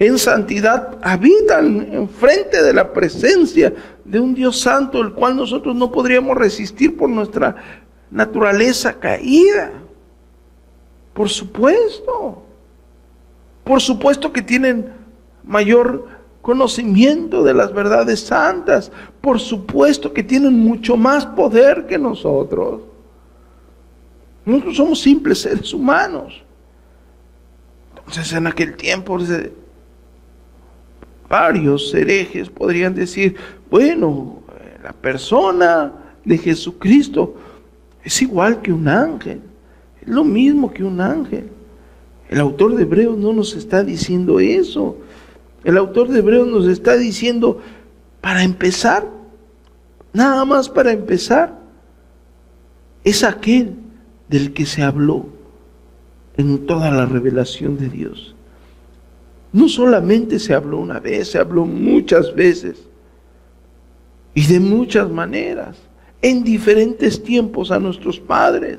en 0.00 0.18
santidad 0.18 0.98
habitan 1.02 1.92
enfrente 1.92 2.62
de 2.62 2.72
la 2.72 2.90
presencia 2.90 3.74
de 4.02 4.18
un 4.18 4.34
Dios 4.34 4.58
santo, 4.58 4.98
el 5.02 5.12
cual 5.12 5.36
nosotros 5.36 5.76
no 5.76 5.92
podríamos 5.92 6.38
resistir 6.38 6.96
por 6.96 7.10
nuestra 7.10 7.54
naturaleza 8.10 8.94
caída. 8.94 9.72
Por 11.12 11.28
supuesto. 11.28 12.42
Por 13.62 13.82
supuesto 13.82 14.32
que 14.32 14.40
tienen 14.40 14.90
mayor 15.44 16.08
conocimiento 16.40 17.42
de 17.42 17.52
las 17.52 17.70
verdades 17.74 18.20
santas. 18.20 18.90
Por 19.20 19.38
supuesto 19.38 20.14
que 20.14 20.22
tienen 20.22 20.58
mucho 20.58 20.96
más 20.96 21.26
poder 21.26 21.86
que 21.86 21.98
nosotros. 21.98 22.80
Nosotros 24.46 24.76
somos 24.78 24.98
simples 25.02 25.42
seres 25.42 25.74
humanos. 25.74 26.42
Entonces 27.98 28.32
en 28.32 28.46
aquel 28.46 28.78
tiempo 28.78 29.18
varios 31.30 31.94
herejes 31.94 32.50
podrían 32.50 32.92
decir, 32.92 33.36
bueno, 33.70 34.42
la 34.82 34.92
persona 34.92 35.92
de 36.24 36.36
Jesucristo 36.36 37.36
es 38.02 38.20
igual 38.20 38.60
que 38.60 38.72
un 38.72 38.88
ángel, 38.88 39.40
es 40.02 40.08
lo 40.08 40.24
mismo 40.24 40.72
que 40.72 40.82
un 40.82 41.00
ángel. 41.00 41.48
El 42.28 42.40
autor 42.40 42.74
de 42.74 42.82
Hebreos 42.82 43.16
no 43.16 43.32
nos 43.32 43.54
está 43.54 43.84
diciendo 43.84 44.40
eso. 44.40 44.96
El 45.62 45.76
autor 45.76 46.08
de 46.08 46.18
Hebreos 46.18 46.48
nos 46.48 46.66
está 46.66 46.96
diciendo, 46.96 47.60
para 48.20 48.42
empezar, 48.42 49.06
nada 50.12 50.44
más 50.44 50.68
para 50.68 50.90
empezar, 50.90 51.60
es 53.04 53.22
aquel 53.22 53.74
del 54.28 54.52
que 54.52 54.66
se 54.66 54.82
habló 54.82 55.26
en 56.36 56.66
toda 56.66 56.90
la 56.90 57.06
revelación 57.06 57.78
de 57.78 57.88
Dios. 57.88 58.34
No 59.52 59.68
solamente 59.68 60.38
se 60.38 60.54
habló 60.54 60.78
una 60.78 61.00
vez, 61.00 61.30
se 61.30 61.38
habló 61.38 61.64
muchas 61.64 62.34
veces 62.34 62.76
y 64.34 64.46
de 64.46 64.60
muchas 64.60 65.10
maneras, 65.10 65.76
en 66.22 66.44
diferentes 66.44 67.22
tiempos 67.22 67.70
a 67.70 67.78
nuestros 67.78 68.20
padres. 68.20 68.78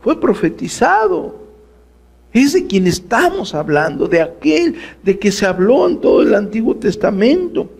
Fue 0.00 0.20
profetizado. 0.20 1.42
Es 2.32 2.54
de 2.54 2.66
quien 2.66 2.86
estamos 2.88 3.54
hablando, 3.54 4.08
de 4.08 4.20
aquel 4.20 4.74
de 5.04 5.18
que 5.18 5.30
se 5.30 5.46
habló 5.46 5.88
en 5.88 6.00
todo 6.00 6.22
el 6.22 6.34
Antiguo 6.34 6.74
Testamento. 6.74 7.70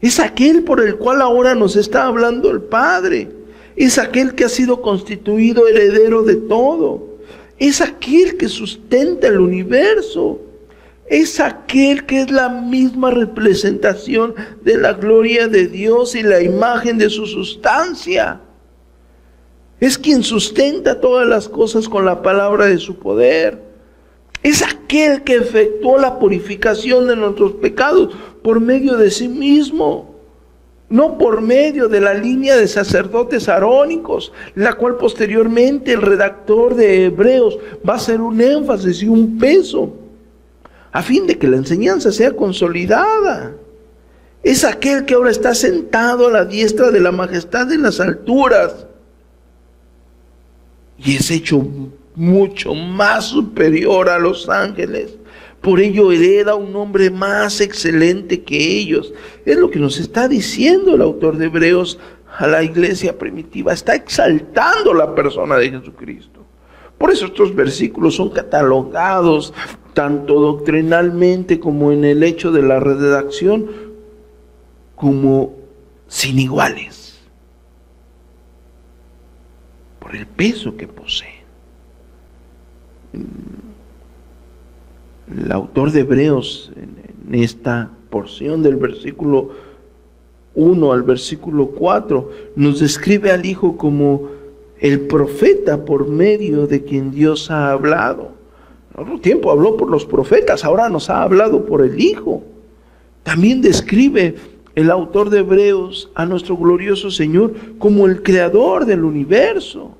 Es 0.00 0.20
aquel 0.20 0.62
por 0.62 0.80
el 0.80 0.96
cual 0.96 1.22
ahora 1.22 1.54
nos 1.54 1.74
está 1.76 2.04
hablando 2.04 2.50
el 2.50 2.60
Padre. 2.60 3.30
Es 3.74 3.98
aquel 3.98 4.34
que 4.34 4.44
ha 4.44 4.48
sido 4.50 4.82
constituido 4.82 5.66
heredero 5.66 6.22
de 6.22 6.36
todo. 6.36 7.16
Es 7.58 7.80
aquel 7.80 8.36
que 8.36 8.48
sustenta 8.48 9.28
el 9.28 9.40
universo 9.40 10.40
es 11.08 11.38
aquel 11.38 12.04
que 12.04 12.22
es 12.22 12.30
la 12.30 12.48
misma 12.48 13.10
representación 13.10 14.34
de 14.62 14.76
la 14.76 14.94
gloria 14.94 15.46
de 15.46 15.68
Dios 15.68 16.16
y 16.16 16.22
la 16.22 16.42
imagen 16.42 16.98
de 16.98 17.10
su 17.10 17.26
sustancia. 17.26 18.40
Es 19.78 19.98
quien 19.98 20.22
sustenta 20.22 21.00
todas 21.00 21.28
las 21.28 21.48
cosas 21.48 21.88
con 21.88 22.04
la 22.04 22.22
palabra 22.22 22.66
de 22.66 22.78
su 22.78 22.98
poder. 22.98 23.62
Es 24.42 24.62
aquel 24.62 25.22
que 25.22 25.36
efectuó 25.36 25.98
la 25.98 26.18
purificación 26.18 27.06
de 27.06 27.16
nuestros 27.16 27.52
pecados 27.52 28.14
por 28.42 28.60
medio 28.60 28.96
de 28.96 29.10
sí 29.10 29.28
mismo, 29.28 30.14
no 30.88 31.18
por 31.18 31.40
medio 31.40 31.88
de 31.88 32.00
la 32.00 32.14
línea 32.14 32.56
de 32.56 32.66
sacerdotes 32.66 33.48
arónicos, 33.48 34.32
la 34.54 34.72
cual 34.74 34.96
posteriormente 34.96 35.92
el 35.92 36.02
redactor 36.02 36.74
de 36.74 37.06
Hebreos 37.06 37.58
va 37.88 37.94
a 37.94 37.96
hacer 37.96 38.20
un 38.20 38.40
énfasis 38.40 39.02
y 39.02 39.08
un 39.08 39.38
peso 39.38 40.05
a 40.96 41.02
fin 41.02 41.26
de 41.26 41.36
que 41.36 41.46
la 41.46 41.58
enseñanza 41.58 42.10
sea 42.10 42.34
consolidada. 42.34 43.54
es 44.42 44.64
aquel 44.64 45.04
que 45.04 45.12
ahora 45.12 45.30
está 45.30 45.54
sentado 45.54 46.28
a 46.28 46.30
la 46.30 46.46
diestra 46.46 46.90
de 46.90 47.00
la 47.00 47.12
majestad 47.12 47.70
en 47.70 47.82
las 47.82 48.00
alturas. 48.00 48.86
Y 50.96 51.16
es 51.16 51.30
hecho 51.30 51.62
mucho 52.14 52.74
más 52.74 53.26
superior 53.26 54.08
a 54.08 54.18
los 54.18 54.48
ángeles. 54.48 55.18
Por 55.60 55.80
ello 55.80 56.10
hereda 56.12 56.54
un 56.54 56.72
nombre 56.72 57.10
más 57.10 57.60
excelente 57.60 58.42
que 58.42 58.56
ellos. 58.56 59.12
Es 59.44 59.58
lo 59.58 59.70
que 59.70 59.78
nos 59.78 59.98
está 60.00 60.28
diciendo 60.28 60.94
el 60.94 61.02
autor 61.02 61.36
de 61.36 61.46
Hebreos 61.46 61.98
a 62.38 62.46
la 62.46 62.62
iglesia 62.62 63.18
primitiva. 63.18 63.74
Está 63.74 63.96
exaltando 63.96 64.94
la 64.94 65.14
persona 65.14 65.56
de 65.56 65.72
Jesucristo. 65.72 66.35
Por 66.98 67.10
eso 67.10 67.26
estos 67.26 67.54
versículos 67.54 68.16
son 68.16 68.30
catalogados 68.30 69.52
tanto 69.92 70.40
doctrinalmente 70.40 71.58
como 71.60 71.92
en 71.92 72.04
el 72.04 72.22
hecho 72.22 72.52
de 72.52 72.62
la 72.62 72.80
redacción 72.80 73.66
como 74.94 75.54
sin 76.08 76.38
iguales 76.38 77.18
por 80.06 80.14
el 80.14 80.26
peso 80.26 80.76
que 80.76 80.86
poseen. 80.86 81.34
El 85.34 85.50
autor 85.50 85.90
de 85.90 86.00
Hebreos 86.00 86.70
en 86.76 87.34
esta 87.34 87.90
porción 88.08 88.62
del 88.62 88.76
versículo 88.76 89.50
1 90.54 90.92
al 90.92 91.02
versículo 91.02 91.70
4 91.70 92.30
nos 92.54 92.80
describe 92.80 93.32
al 93.32 93.44
Hijo 93.44 93.76
como 93.76 94.35
el 94.80 95.00
profeta 95.02 95.84
por 95.84 96.08
medio 96.08 96.66
de 96.66 96.84
quien 96.84 97.10
Dios 97.10 97.50
ha 97.50 97.70
hablado. 97.70 98.32
En 98.94 99.02
otro 99.02 99.20
tiempo 99.20 99.50
habló 99.50 99.76
por 99.76 99.90
los 99.90 100.04
profetas, 100.04 100.64
ahora 100.64 100.88
nos 100.88 101.10
ha 101.10 101.22
hablado 101.22 101.64
por 101.66 101.82
el 101.82 102.00
Hijo. 102.00 102.42
También 103.22 103.60
describe 103.60 104.36
el 104.74 104.90
autor 104.90 105.30
de 105.30 105.40
Hebreos 105.40 106.10
a 106.14 106.26
nuestro 106.26 106.56
glorioso 106.56 107.10
Señor 107.10 107.54
como 107.78 108.06
el 108.06 108.22
creador 108.22 108.84
del 108.84 109.04
universo. 109.04 109.92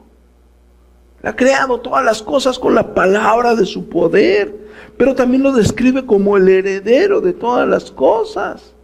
Ha 1.22 1.34
creado 1.34 1.80
todas 1.80 2.04
las 2.04 2.22
cosas 2.22 2.58
con 2.58 2.74
la 2.74 2.94
palabra 2.94 3.56
de 3.56 3.66
su 3.66 3.88
poder, 3.88 4.54
pero 4.96 5.14
también 5.14 5.42
lo 5.42 5.52
describe 5.52 6.06
como 6.06 6.36
el 6.36 6.48
heredero 6.48 7.20
de 7.20 7.32
todas 7.32 7.66
las 7.68 7.90
cosas. 7.90 8.74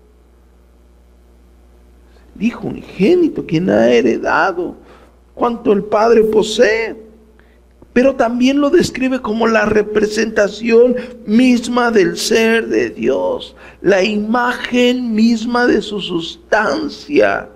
Dijo 2.35 2.67
unigénito, 2.67 3.47
quien 3.47 3.71
ha 3.71 3.91
heredado 3.91 4.75
cuanto 5.35 5.73
el 5.73 5.85
Padre 5.85 6.25
posee 6.25 6.97
pero 7.93 8.15
también 8.15 8.61
lo 8.61 8.71
describe 8.71 9.21
como 9.21 9.47
la 9.47 9.67
representación 9.67 10.97
misma 11.27 11.91
del 11.91 12.17
ser 12.17 12.69
de 12.69 12.91
Dios, 12.91 13.55
la 13.83 14.03
imagen 14.03 15.15
misma 15.15 15.67
de 15.67 15.83
su 15.83 16.01
sustancia. 16.01 17.51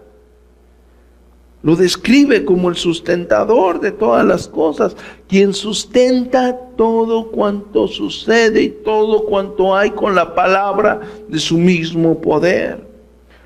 Lo 1.63 1.75
describe 1.75 2.45
como 2.45 2.69
el 2.69 2.77
sustentador 2.77 3.81
de 3.81 3.93
todas 3.93 4.25
las 4.27 4.47
cosas, 4.47 4.95
quien 5.27 5.55
sustenta 5.55 6.57
todo 6.77 7.31
cuanto 7.31 7.89
sucede 7.89 8.63
y 8.63 8.69
todo 8.69 9.25
cuanto 9.25 9.75
hay 9.75 9.91
con 9.91 10.15
la 10.15 10.35
palabra 10.35 11.01
de 11.29 11.39
su 11.39 11.57
mismo 11.57 12.21
poder. 12.21 12.87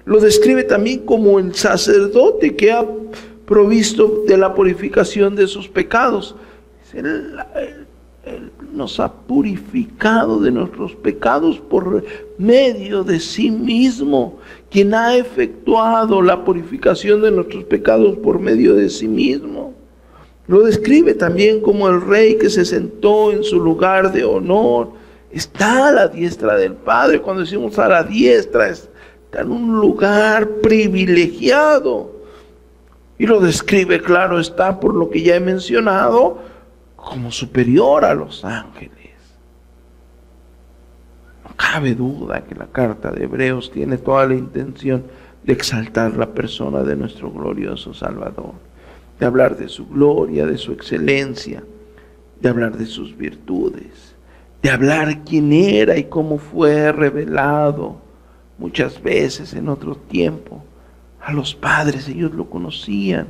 Lo 0.04 0.18
describe 0.18 0.64
también 0.64 1.06
como 1.06 1.38
el 1.38 1.54
sacerdote 1.54 2.56
que 2.56 2.72
ha 2.72 2.84
provisto 3.50 4.22
de 4.28 4.38
la 4.38 4.54
purificación 4.54 5.34
de 5.34 5.48
sus 5.48 5.66
pecados 5.66 6.36
él, 6.94 8.52
nos 8.72 9.00
ha 9.00 9.12
purificado 9.12 10.40
de 10.40 10.50
nuestros 10.50 10.94
pecados 10.94 11.58
por 11.58 12.04
medio 12.38 13.02
de 13.02 13.18
sí 13.18 13.50
mismo, 13.50 14.38
quien 14.70 14.94
ha 14.94 15.16
efectuado 15.16 16.22
la 16.22 16.44
purificación 16.44 17.22
de 17.22 17.32
nuestros 17.32 17.64
pecados 17.64 18.16
por 18.18 18.38
medio 18.38 18.74
de 18.74 18.88
sí 18.88 19.08
mismo. 19.08 19.74
Lo 20.46 20.62
describe 20.62 21.14
también 21.14 21.60
como 21.60 21.88
el 21.88 22.00
rey 22.00 22.36
que 22.36 22.50
se 22.50 22.64
sentó 22.64 23.32
en 23.32 23.42
su 23.42 23.60
lugar 23.60 24.12
de 24.12 24.24
honor. 24.24 24.90
Está 25.32 25.88
a 25.88 25.92
la 25.92 26.08
diestra 26.08 26.56
del 26.56 26.74
Padre. 26.74 27.20
Cuando 27.20 27.42
decimos 27.42 27.78
a 27.78 27.88
la 27.88 28.04
diestra, 28.04 28.68
está 28.68 29.40
en 29.40 29.50
un 29.50 29.80
lugar 29.80 30.48
privilegiado. 30.60 32.19
Y 33.20 33.26
lo 33.26 33.38
describe, 33.38 34.00
claro, 34.00 34.40
está 34.40 34.80
por 34.80 34.94
lo 34.94 35.10
que 35.10 35.20
ya 35.20 35.36
he 35.36 35.40
mencionado, 35.40 36.38
como 36.96 37.30
superior 37.30 38.02
a 38.06 38.14
los 38.14 38.46
ángeles. 38.46 39.12
No 41.44 41.50
cabe 41.54 41.94
duda 41.94 42.42
que 42.44 42.54
la 42.54 42.68
carta 42.68 43.10
de 43.10 43.24
Hebreos 43.24 43.70
tiene 43.70 43.98
toda 43.98 44.26
la 44.26 44.36
intención 44.36 45.04
de 45.44 45.52
exaltar 45.52 46.16
la 46.16 46.30
persona 46.32 46.82
de 46.82 46.96
nuestro 46.96 47.30
glorioso 47.30 47.92
Salvador, 47.92 48.54
de 49.18 49.26
hablar 49.26 49.58
de 49.58 49.68
su 49.68 49.86
gloria, 49.86 50.46
de 50.46 50.56
su 50.56 50.72
excelencia, 50.72 51.62
de 52.40 52.48
hablar 52.48 52.78
de 52.78 52.86
sus 52.86 53.14
virtudes, 53.14 54.14
de 54.62 54.70
hablar 54.70 55.24
quién 55.24 55.52
era 55.52 55.98
y 55.98 56.04
cómo 56.04 56.38
fue 56.38 56.90
revelado 56.90 58.00
muchas 58.56 59.02
veces 59.02 59.52
en 59.52 59.68
otro 59.68 59.94
tiempo. 59.94 60.64
A 61.20 61.32
los 61.32 61.54
padres 61.54 62.08
ellos 62.08 62.32
lo 62.32 62.48
conocían, 62.48 63.26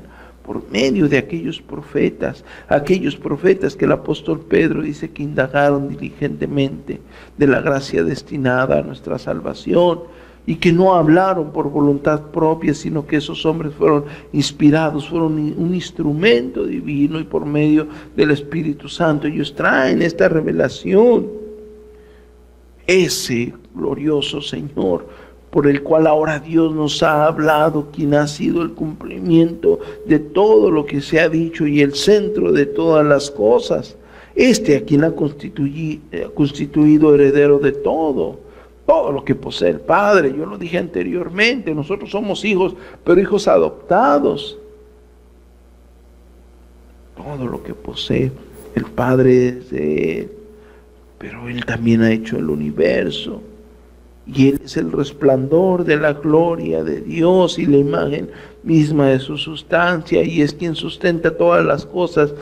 por 0.51 0.68
medio 0.70 1.09
de 1.09 1.18
aquellos 1.18 1.61
profetas, 1.61 2.45
aquellos 2.68 3.14
profetas 3.16 3.76
que 3.76 3.84
el 3.84 3.93
apóstol 3.93 4.41
Pedro 4.41 4.82
dice 4.82 5.11
que 5.11 5.22
indagaron 5.22 5.88
diligentemente 5.88 7.01
de 7.36 7.47
la 7.47 7.61
gracia 7.61 8.03
destinada 8.03 8.78
a 8.78 8.82
nuestra 8.82 9.18
salvación 9.18 10.01
y 10.47 10.57
que 10.57 10.72
no 10.72 10.95
hablaron 10.95 11.53
por 11.53 11.70
voluntad 11.70 12.32
propia, 12.32 12.74
sino 12.74 13.07
que 13.07 13.18
esos 13.18 13.47
hombres 13.47 13.74
fueron 13.74 14.07
inspirados, 14.32 15.09
fueron 15.09 15.34
un 15.57 15.72
instrumento 15.72 16.64
divino 16.64 17.20
y 17.20 17.24
por 17.24 17.47
medio 17.47 17.86
del 18.16 18.32
Espíritu 18.32 18.88
Santo 18.88 19.28
ellos 19.28 19.55
traen 19.55 20.03
esta 20.03 20.28
revelación. 20.28 21.28
Ese 22.86 23.55
glorioso 23.72 24.41
Señor 24.41 25.07
por 25.51 25.66
el 25.66 25.82
cual 25.82 26.07
ahora 26.07 26.38
Dios 26.38 26.72
nos 26.72 27.03
ha 27.03 27.26
hablado, 27.26 27.88
quien 27.92 28.14
ha 28.14 28.26
sido 28.28 28.62
el 28.62 28.72
cumplimiento 28.72 29.80
de 30.07 30.20
todo 30.20 30.70
lo 30.70 30.86
que 30.86 31.01
se 31.01 31.20
ha 31.20 31.28
dicho 31.28 31.66
y 31.66 31.80
el 31.80 31.94
centro 31.94 32.53
de 32.53 32.66
todas 32.66 33.05
las 33.05 33.30
cosas. 33.30 33.96
Este 34.36 34.76
a 34.76 34.84
quien 34.84 35.03
ha 35.03 35.09
eh, 35.09 36.28
constituido 36.34 37.14
heredero 37.14 37.59
de 37.59 37.72
todo, 37.72 38.38
todo 38.86 39.11
lo 39.11 39.24
que 39.24 39.34
posee 39.34 39.70
el 39.70 39.80
Padre. 39.80 40.32
Yo 40.36 40.46
lo 40.46 40.57
dije 40.57 40.78
anteriormente, 40.78 41.74
nosotros 41.74 42.11
somos 42.11 42.44
hijos, 42.44 42.74
pero 43.05 43.20
hijos 43.20 43.48
adoptados. 43.48 44.57
Todo 47.16 47.46
lo 47.46 47.62
que 47.62 47.74
posee 47.74 48.30
el 48.76 48.84
Padre 48.84 49.48
es 49.48 49.70
de 49.70 50.20
Él, 50.20 50.30
pero 51.18 51.48
Él 51.48 51.64
también 51.64 52.03
ha 52.03 52.12
hecho 52.12 52.38
el 52.38 52.48
universo 52.48 53.42
y 54.33 54.49
Él 54.49 54.61
es 54.64 54.76
el 54.76 54.93
resplandor 54.93 55.85
de 55.85 55.97
la 55.97 56.12
gloria 56.12 56.85
de 56.85 57.01
Dios 57.01 57.59
y 57.59 57.66
la 57.66 57.78
imagen 57.78 58.31
misma 58.62 59.09
de 59.09 59.18
su 59.18 59.37
sustancia 59.37 60.22
y 60.22 60.43
es 60.43 60.55
quien 60.55 60.74
sustenta 60.74 61.37
todas 61.37 61.64
las 61.64 61.85
cosas 61.85 62.33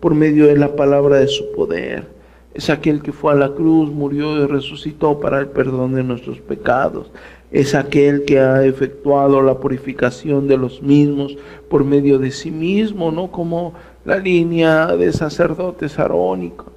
por 0.00 0.14
medio 0.14 0.46
de 0.46 0.56
la 0.56 0.74
palabra 0.74 1.18
de 1.18 1.28
su 1.28 1.50
poder. 1.52 2.06
Es 2.54 2.70
aquel 2.70 3.02
que 3.02 3.12
fue 3.12 3.32
a 3.32 3.36
la 3.36 3.50
cruz, 3.50 3.90
murió 3.90 4.42
y 4.42 4.46
resucitó 4.46 5.18
para 5.18 5.40
el 5.40 5.48
perdón 5.48 5.94
de 5.94 6.04
nuestros 6.04 6.38
pecados. 6.38 7.10
Es 7.50 7.74
aquel 7.74 8.24
que 8.24 8.38
ha 8.38 8.64
efectuado 8.64 9.42
la 9.42 9.58
purificación 9.58 10.46
de 10.46 10.56
los 10.56 10.80
mismos 10.82 11.36
por 11.68 11.84
medio 11.84 12.18
de 12.18 12.30
sí 12.30 12.50
mismo, 12.50 13.10
no 13.10 13.30
como 13.30 13.74
la 14.04 14.18
línea 14.18 14.86
de 14.96 15.12
sacerdotes 15.12 15.98
arónicos 15.98 16.68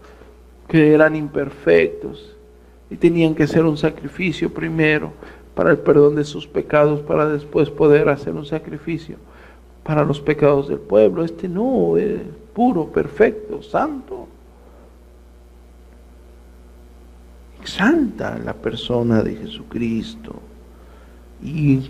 que 0.68 0.94
eran 0.94 1.16
imperfectos 1.16 2.37
y 2.90 2.96
tenían 2.96 3.36
que 3.36 3.44
hacer 3.44 3.66
un 3.66 3.78
sacrificio 3.78 4.54
primero 4.54 5.12
para 5.56 5.72
el 5.72 5.78
perdón 5.78 6.16
de 6.16 6.24
sus 6.24 6.48
pecados, 6.48 7.02
para 7.02 7.28
después 7.28 7.70
poder 7.70 8.10
hacer 8.10 8.34
un 8.34 8.46
sacrificio 8.46 9.18
para 9.84 10.04
los 10.04 10.20
pecados 10.20 10.68
del 10.68 10.80
pueblo. 10.80 11.24
Este 11.24 11.48
no, 11.48 11.98
es 11.98 12.20
puro, 12.54 12.88
perfecto, 12.88 13.64
santo. 13.64 14.28
Exalta 17.62 18.38
la 18.38 18.54
persona 18.54 19.24
de 19.24 19.36
Jesucristo. 19.36 20.36
Y 21.44 21.90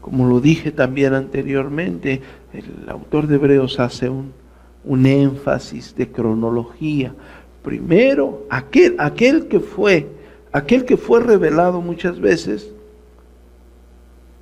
como 0.00 0.26
lo 0.26 0.40
dije 0.40 0.72
también 0.72 1.14
anteriormente, 1.14 2.22
el 2.52 2.88
autor 2.88 3.26
de 3.26 3.36
Hebreos 3.36 3.78
hace 3.78 4.08
un, 4.08 4.32
un 4.84 5.06
énfasis 5.06 5.94
de 5.94 6.10
cronología 6.10 7.14
Primero, 7.62 8.44
aquel, 8.50 8.96
aquel 8.98 9.46
que 9.48 9.60
fue, 9.60 10.08
aquel 10.52 10.84
que 10.84 10.96
fue 10.96 11.20
revelado 11.20 11.80
muchas 11.80 12.20
veces 12.20 12.72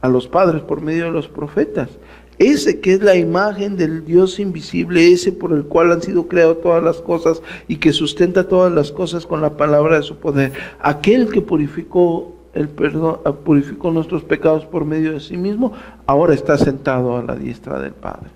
a 0.01 0.09
los 0.09 0.27
padres 0.27 0.63
por 0.63 0.81
medio 0.81 1.05
de 1.05 1.11
los 1.11 1.29
profetas. 1.29 1.91
Ese 2.39 2.81
que 2.81 2.95
es 2.95 3.03
la 3.03 3.17
imagen 3.17 3.77
del 3.77 4.07
Dios 4.07 4.41
invisible, 4.41 5.13
ese 5.13 5.31
por 5.31 5.53
el 5.53 5.65
cual 5.65 5.93
han 5.93 6.01
sido 6.01 6.27
creadas 6.27 6.63
todas 6.63 6.83
las 6.83 7.03
cosas 7.03 7.43
y 7.69 7.77
que 7.77 7.93
sustenta 7.93 8.49
todas 8.49 8.73
las 8.73 8.91
cosas 8.91 9.27
con 9.27 9.43
la 9.43 9.59
palabra 9.59 9.97
de 9.97 10.03
su 10.03 10.17
poder. 10.17 10.53
Aquel 10.81 11.31
que 11.31 11.43
purificó 11.43 12.35
el 12.55 12.71
perdón, 12.71 13.21
purificó 13.45 13.91
nuestros 13.91 14.25
pecados 14.25 14.65
por 14.65 14.87
medio 14.87 15.13
de 15.13 15.21
sí 15.21 15.37
mismo, 15.37 15.73
ahora 16.07 16.33
está 16.33 16.57
sentado 16.57 17.19
a 17.19 17.23
la 17.23 17.37
diestra 17.37 17.79
del 17.79 17.93
Padre. 17.93 18.31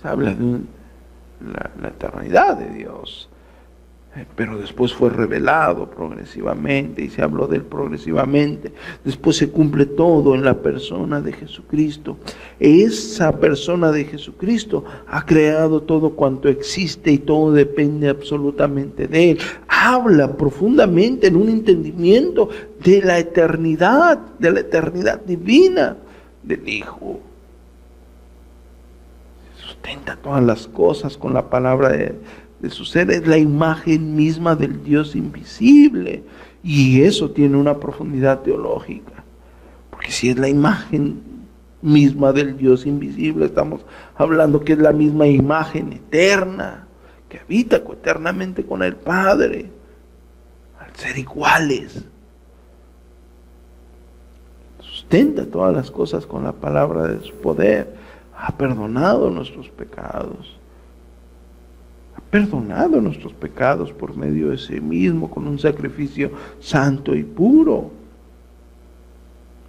Se 0.00 0.06
habla 0.06 0.34
de 0.34 0.60
la 1.82 1.88
eternidad 1.88 2.56
de 2.56 2.70
Dios. 2.72 3.28
Pero 4.34 4.58
después 4.58 4.92
fue 4.92 5.10
revelado 5.10 5.88
progresivamente 5.90 7.02
y 7.02 7.10
se 7.10 7.22
habló 7.22 7.46
de 7.46 7.58
él 7.58 7.62
progresivamente. 7.62 8.72
Después 9.04 9.36
se 9.36 9.50
cumple 9.50 9.86
todo 9.86 10.34
en 10.34 10.44
la 10.44 10.54
persona 10.54 11.20
de 11.20 11.32
Jesucristo. 11.32 12.16
Esa 12.58 13.38
persona 13.38 13.92
de 13.92 14.04
Jesucristo 14.04 14.84
ha 15.06 15.24
creado 15.24 15.82
todo 15.82 16.10
cuanto 16.10 16.48
existe 16.48 17.12
y 17.12 17.18
todo 17.18 17.52
depende 17.52 18.08
absolutamente 18.08 19.06
de 19.06 19.32
él. 19.32 19.38
Habla 19.68 20.36
profundamente 20.36 21.28
en 21.28 21.36
un 21.36 21.48
entendimiento 21.48 22.48
de 22.82 23.02
la 23.02 23.18
eternidad, 23.18 24.18
de 24.38 24.50
la 24.50 24.60
eternidad 24.60 25.20
divina 25.20 25.96
del 26.42 26.68
Hijo. 26.68 27.20
Sustenta 29.56 30.16
todas 30.16 30.42
las 30.42 30.66
cosas 30.66 31.16
con 31.16 31.34
la 31.34 31.50
palabra 31.50 31.90
de 31.90 32.16
de 32.60 32.70
su 32.70 32.84
ser 32.84 33.10
es 33.10 33.26
la 33.26 33.38
imagen 33.38 34.16
misma 34.16 34.56
del 34.56 34.82
Dios 34.82 35.14
invisible. 35.14 36.24
Y 36.62 37.02
eso 37.02 37.30
tiene 37.30 37.56
una 37.56 37.78
profundidad 37.78 38.40
teológica. 38.40 39.24
Porque 39.90 40.10
si 40.10 40.30
es 40.30 40.38
la 40.38 40.48
imagen 40.48 41.22
misma 41.80 42.32
del 42.32 42.56
Dios 42.56 42.86
invisible, 42.86 43.46
estamos 43.46 43.82
hablando 44.16 44.60
que 44.60 44.72
es 44.72 44.78
la 44.78 44.92
misma 44.92 45.28
imagen 45.28 45.92
eterna, 45.92 46.86
que 47.28 47.38
habita 47.38 47.76
eternamente 47.76 48.64
con 48.64 48.82
el 48.82 48.96
Padre, 48.96 49.70
al 50.80 50.94
ser 50.96 51.16
iguales. 51.16 52.04
Sustenta 54.80 55.46
todas 55.46 55.74
las 55.74 55.90
cosas 55.92 56.26
con 56.26 56.42
la 56.42 56.52
palabra 56.52 57.06
de 57.06 57.20
su 57.24 57.34
poder. 57.34 57.94
Ha 58.36 58.56
perdonado 58.56 59.30
nuestros 59.30 59.68
pecados 59.68 60.57
perdonado 62.30 63.00
nuestros 63.00 63.32
pecados 63.32 63.92
por 63.92 64.16
medio 64.16 64.50
de 64.50 64.58
sí 64.58 64.80
mismo 64.80 65.30
con 65.30 65.46
un 65.46 65.58
sacrificio 65.58 66.30
santo 66.60 67.14
y 67.14 67.24
puro. 67.24 67.90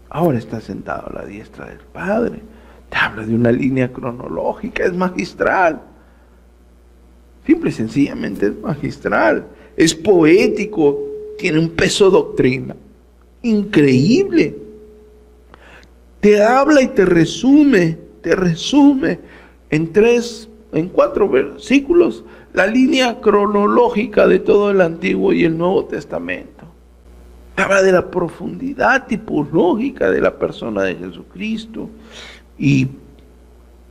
Ahora 0.10 0.38
está 0.38 0.60
sentado 0.60 1.08
a 1.08 1.22
la 1.22 1.26
diestra 1.26 1.68
del 1.68 1.80
Padre. 1.80 2.42
Te 2.90 2.98
habla 2.98 3.26
de 3.26 3.36
una 3.36 3.52
línea 3.52 3.94
cronológica, 3.94 4.84
es 4.84 4.94
magistral. 4.94 5.82
Simple 7.46 7.70
y 7.70 7.74
sencillamente 7.74 8.48
es 8.48 8.60
magistral. 8.60 9.46
Es 9.78 9.94
poético, 9.94 11.00
tiene 11.38 11.60
un 11.60 11.70
peso 11.70 12.10
doctrina. 12.10 12.76
Increíble. 13.44 14.58
Te 16.20 16.44
habla 16.44 16.82
y 16.82 16.88
te 16.88 17.06
resume, 17.06 17.98
te 18.22 18.36
resume 18.36 19.20
en 19.70 19.94
tres, 19.94 20.49
en 20.72 20.90
cuatro 20.90 21.28
versículos 21.28 22.24
la 22.54 22.68
línea 22.68 23.20
cronológica 23.22 24.28
de 24.28 24.40
todo 24.40 24.72
el 24.72 24.82
Antiguo 24.82 25.34
y 25.34 25.46
el 25.46 25.58
Nuevo 25.58 25.86
Testamento. 25.86 26.66
Habla 27.56 27.82
de 27.82 27.92
la 27.92 28.10
profundidad 28.10 29.08
tipológica 29.08 30.10
de 30.10 30.22
la 30.22 30.38
persona 30.38 30.84
de 30.84 30.96
Jesucristo. 30.96 31.90
Y 32.58 32.88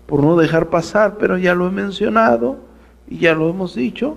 por 0.07 0.22
no 0.22 0.37
dejar 0.37 0.70
pasar, 0.70 1.16
pero 1.18 1.37
ya 1.37 1.55
lo 1.55 1.68
he 1.68 1.70
mencionado 1.70 2.57
y 3.09 3.18
ya 3.18 3.35
lo 3.35 3.51
hemos 3.51 3.74
dicho, 3.74 4.16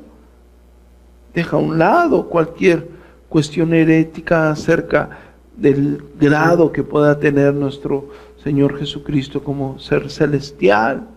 deja 1.33 1.57
a 1.57 1.59
un 1.59 1.77
lado 1.77 2.27
cualquier 2.29 2.87
cuestión 3.27 3.73
herética 3.73 4.51
acerca 4.51 5.19
del 5.55 6.03
grado 6.19 6.71
que 6.71 6.83
pueda 6.83 7.19
tener 7.19 7.53
nuestro 7.53 8.09
Señor 8.43 8.77
Jesucristo 8.79 9.43
como 9.43 9.79
ser 9.79 10.09
celestial 10.09 11.07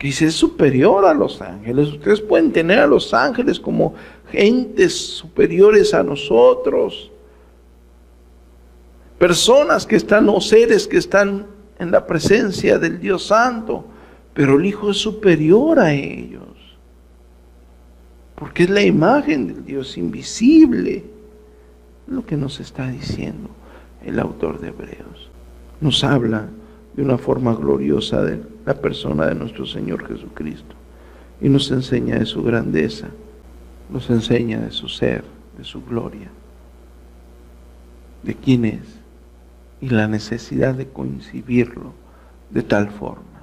Dice, 0.00 0.26
es 0.26 0.34
superior 0.34 1.06
a 1.06 1.14
los 1.14 1.40
ángeles. 1.40 1.88
Ustedes 1.88 2.20
pueden 2.20 2.52
tener 2.52 2.78
a 2.78 2.86
los 2.86 3.14
ángeles 3.14 3.58
como 3.58 3.94
gentes 4.30 4.94
superiores 4.94 5.94
a 5.94 6.02
nosotros. 6.02 7.10
Personas 9.18 9.86
que 9.86 9.96
están, 9.96 10.28
o 10.28 10.40
seres 10.40 10.86
que 10.86 10.98
están 10.98 11.46
en 11.78 11.90
la 11.90 12.06
presencia 12.06 12.78
del 12.78 13.00
Dios 13.00 13.26
Santo. 13.26 13.86
Pero 14.34 14.58
el 14.58 14.66
Hijo 14.66 14.90
es 14.90 14.98
superior 14.98 15.78
a 15.78 15.94
ellos. 15.94 16.42
Porque 18.34 18.64
es 18.64 18.70
la 18.70 18.82
imagen 18.82 19.46
del 19.46 19.64
Dios 19.64 19.96
invisible. 19.96 21.04
Lo 22.06 22.26
que 22.26 22.36
nos 22.36 22.60
está 22.60 22.88
diciendo 22.88 23.48
el 24.04 24.18
autor 24.18 24.60
de 24.60 24.68
Hebreos. 24.68 25.30
Nos 25.80 26.04
habla 26.04 26.48
de 26.96 27.02
una 27.02 27.18
forma 27.18 27.54
gloriosa 27.54 28.22
de 28.22 28.40
la 28.64 28.74
persona 28.74 29.26
de 29.26 29.34
nuestro 29.34 29.66
Señor 29.66 30.06
Jesucristo. 30.06 30.74
Y 31.40 31.48
nos 31.48 31.70
enseña 31.70 32.18
de 32.18 32.26
su 32.26 32.42
grandeza, 32.42 33.08
nos 33.90 34.08
enseña 34.10 34.60
de 34.60 34.70
su 34.70 34.88
ser, 34.88 35.24
de 35.58 35.64
su 35.64 35.84
gloria, 35.84 36.30
de 38.22 38.34
quién 38.34 38.64
es 38.64 39.04
y 39.80 39.88
la 39.88 40.08
necesidad 40.08 40.74
de 40.74 40.88
coincidirlo 40.88 41.92
de 42.50 42.62
tal 42.62 42.88
forma. 42.90 43.33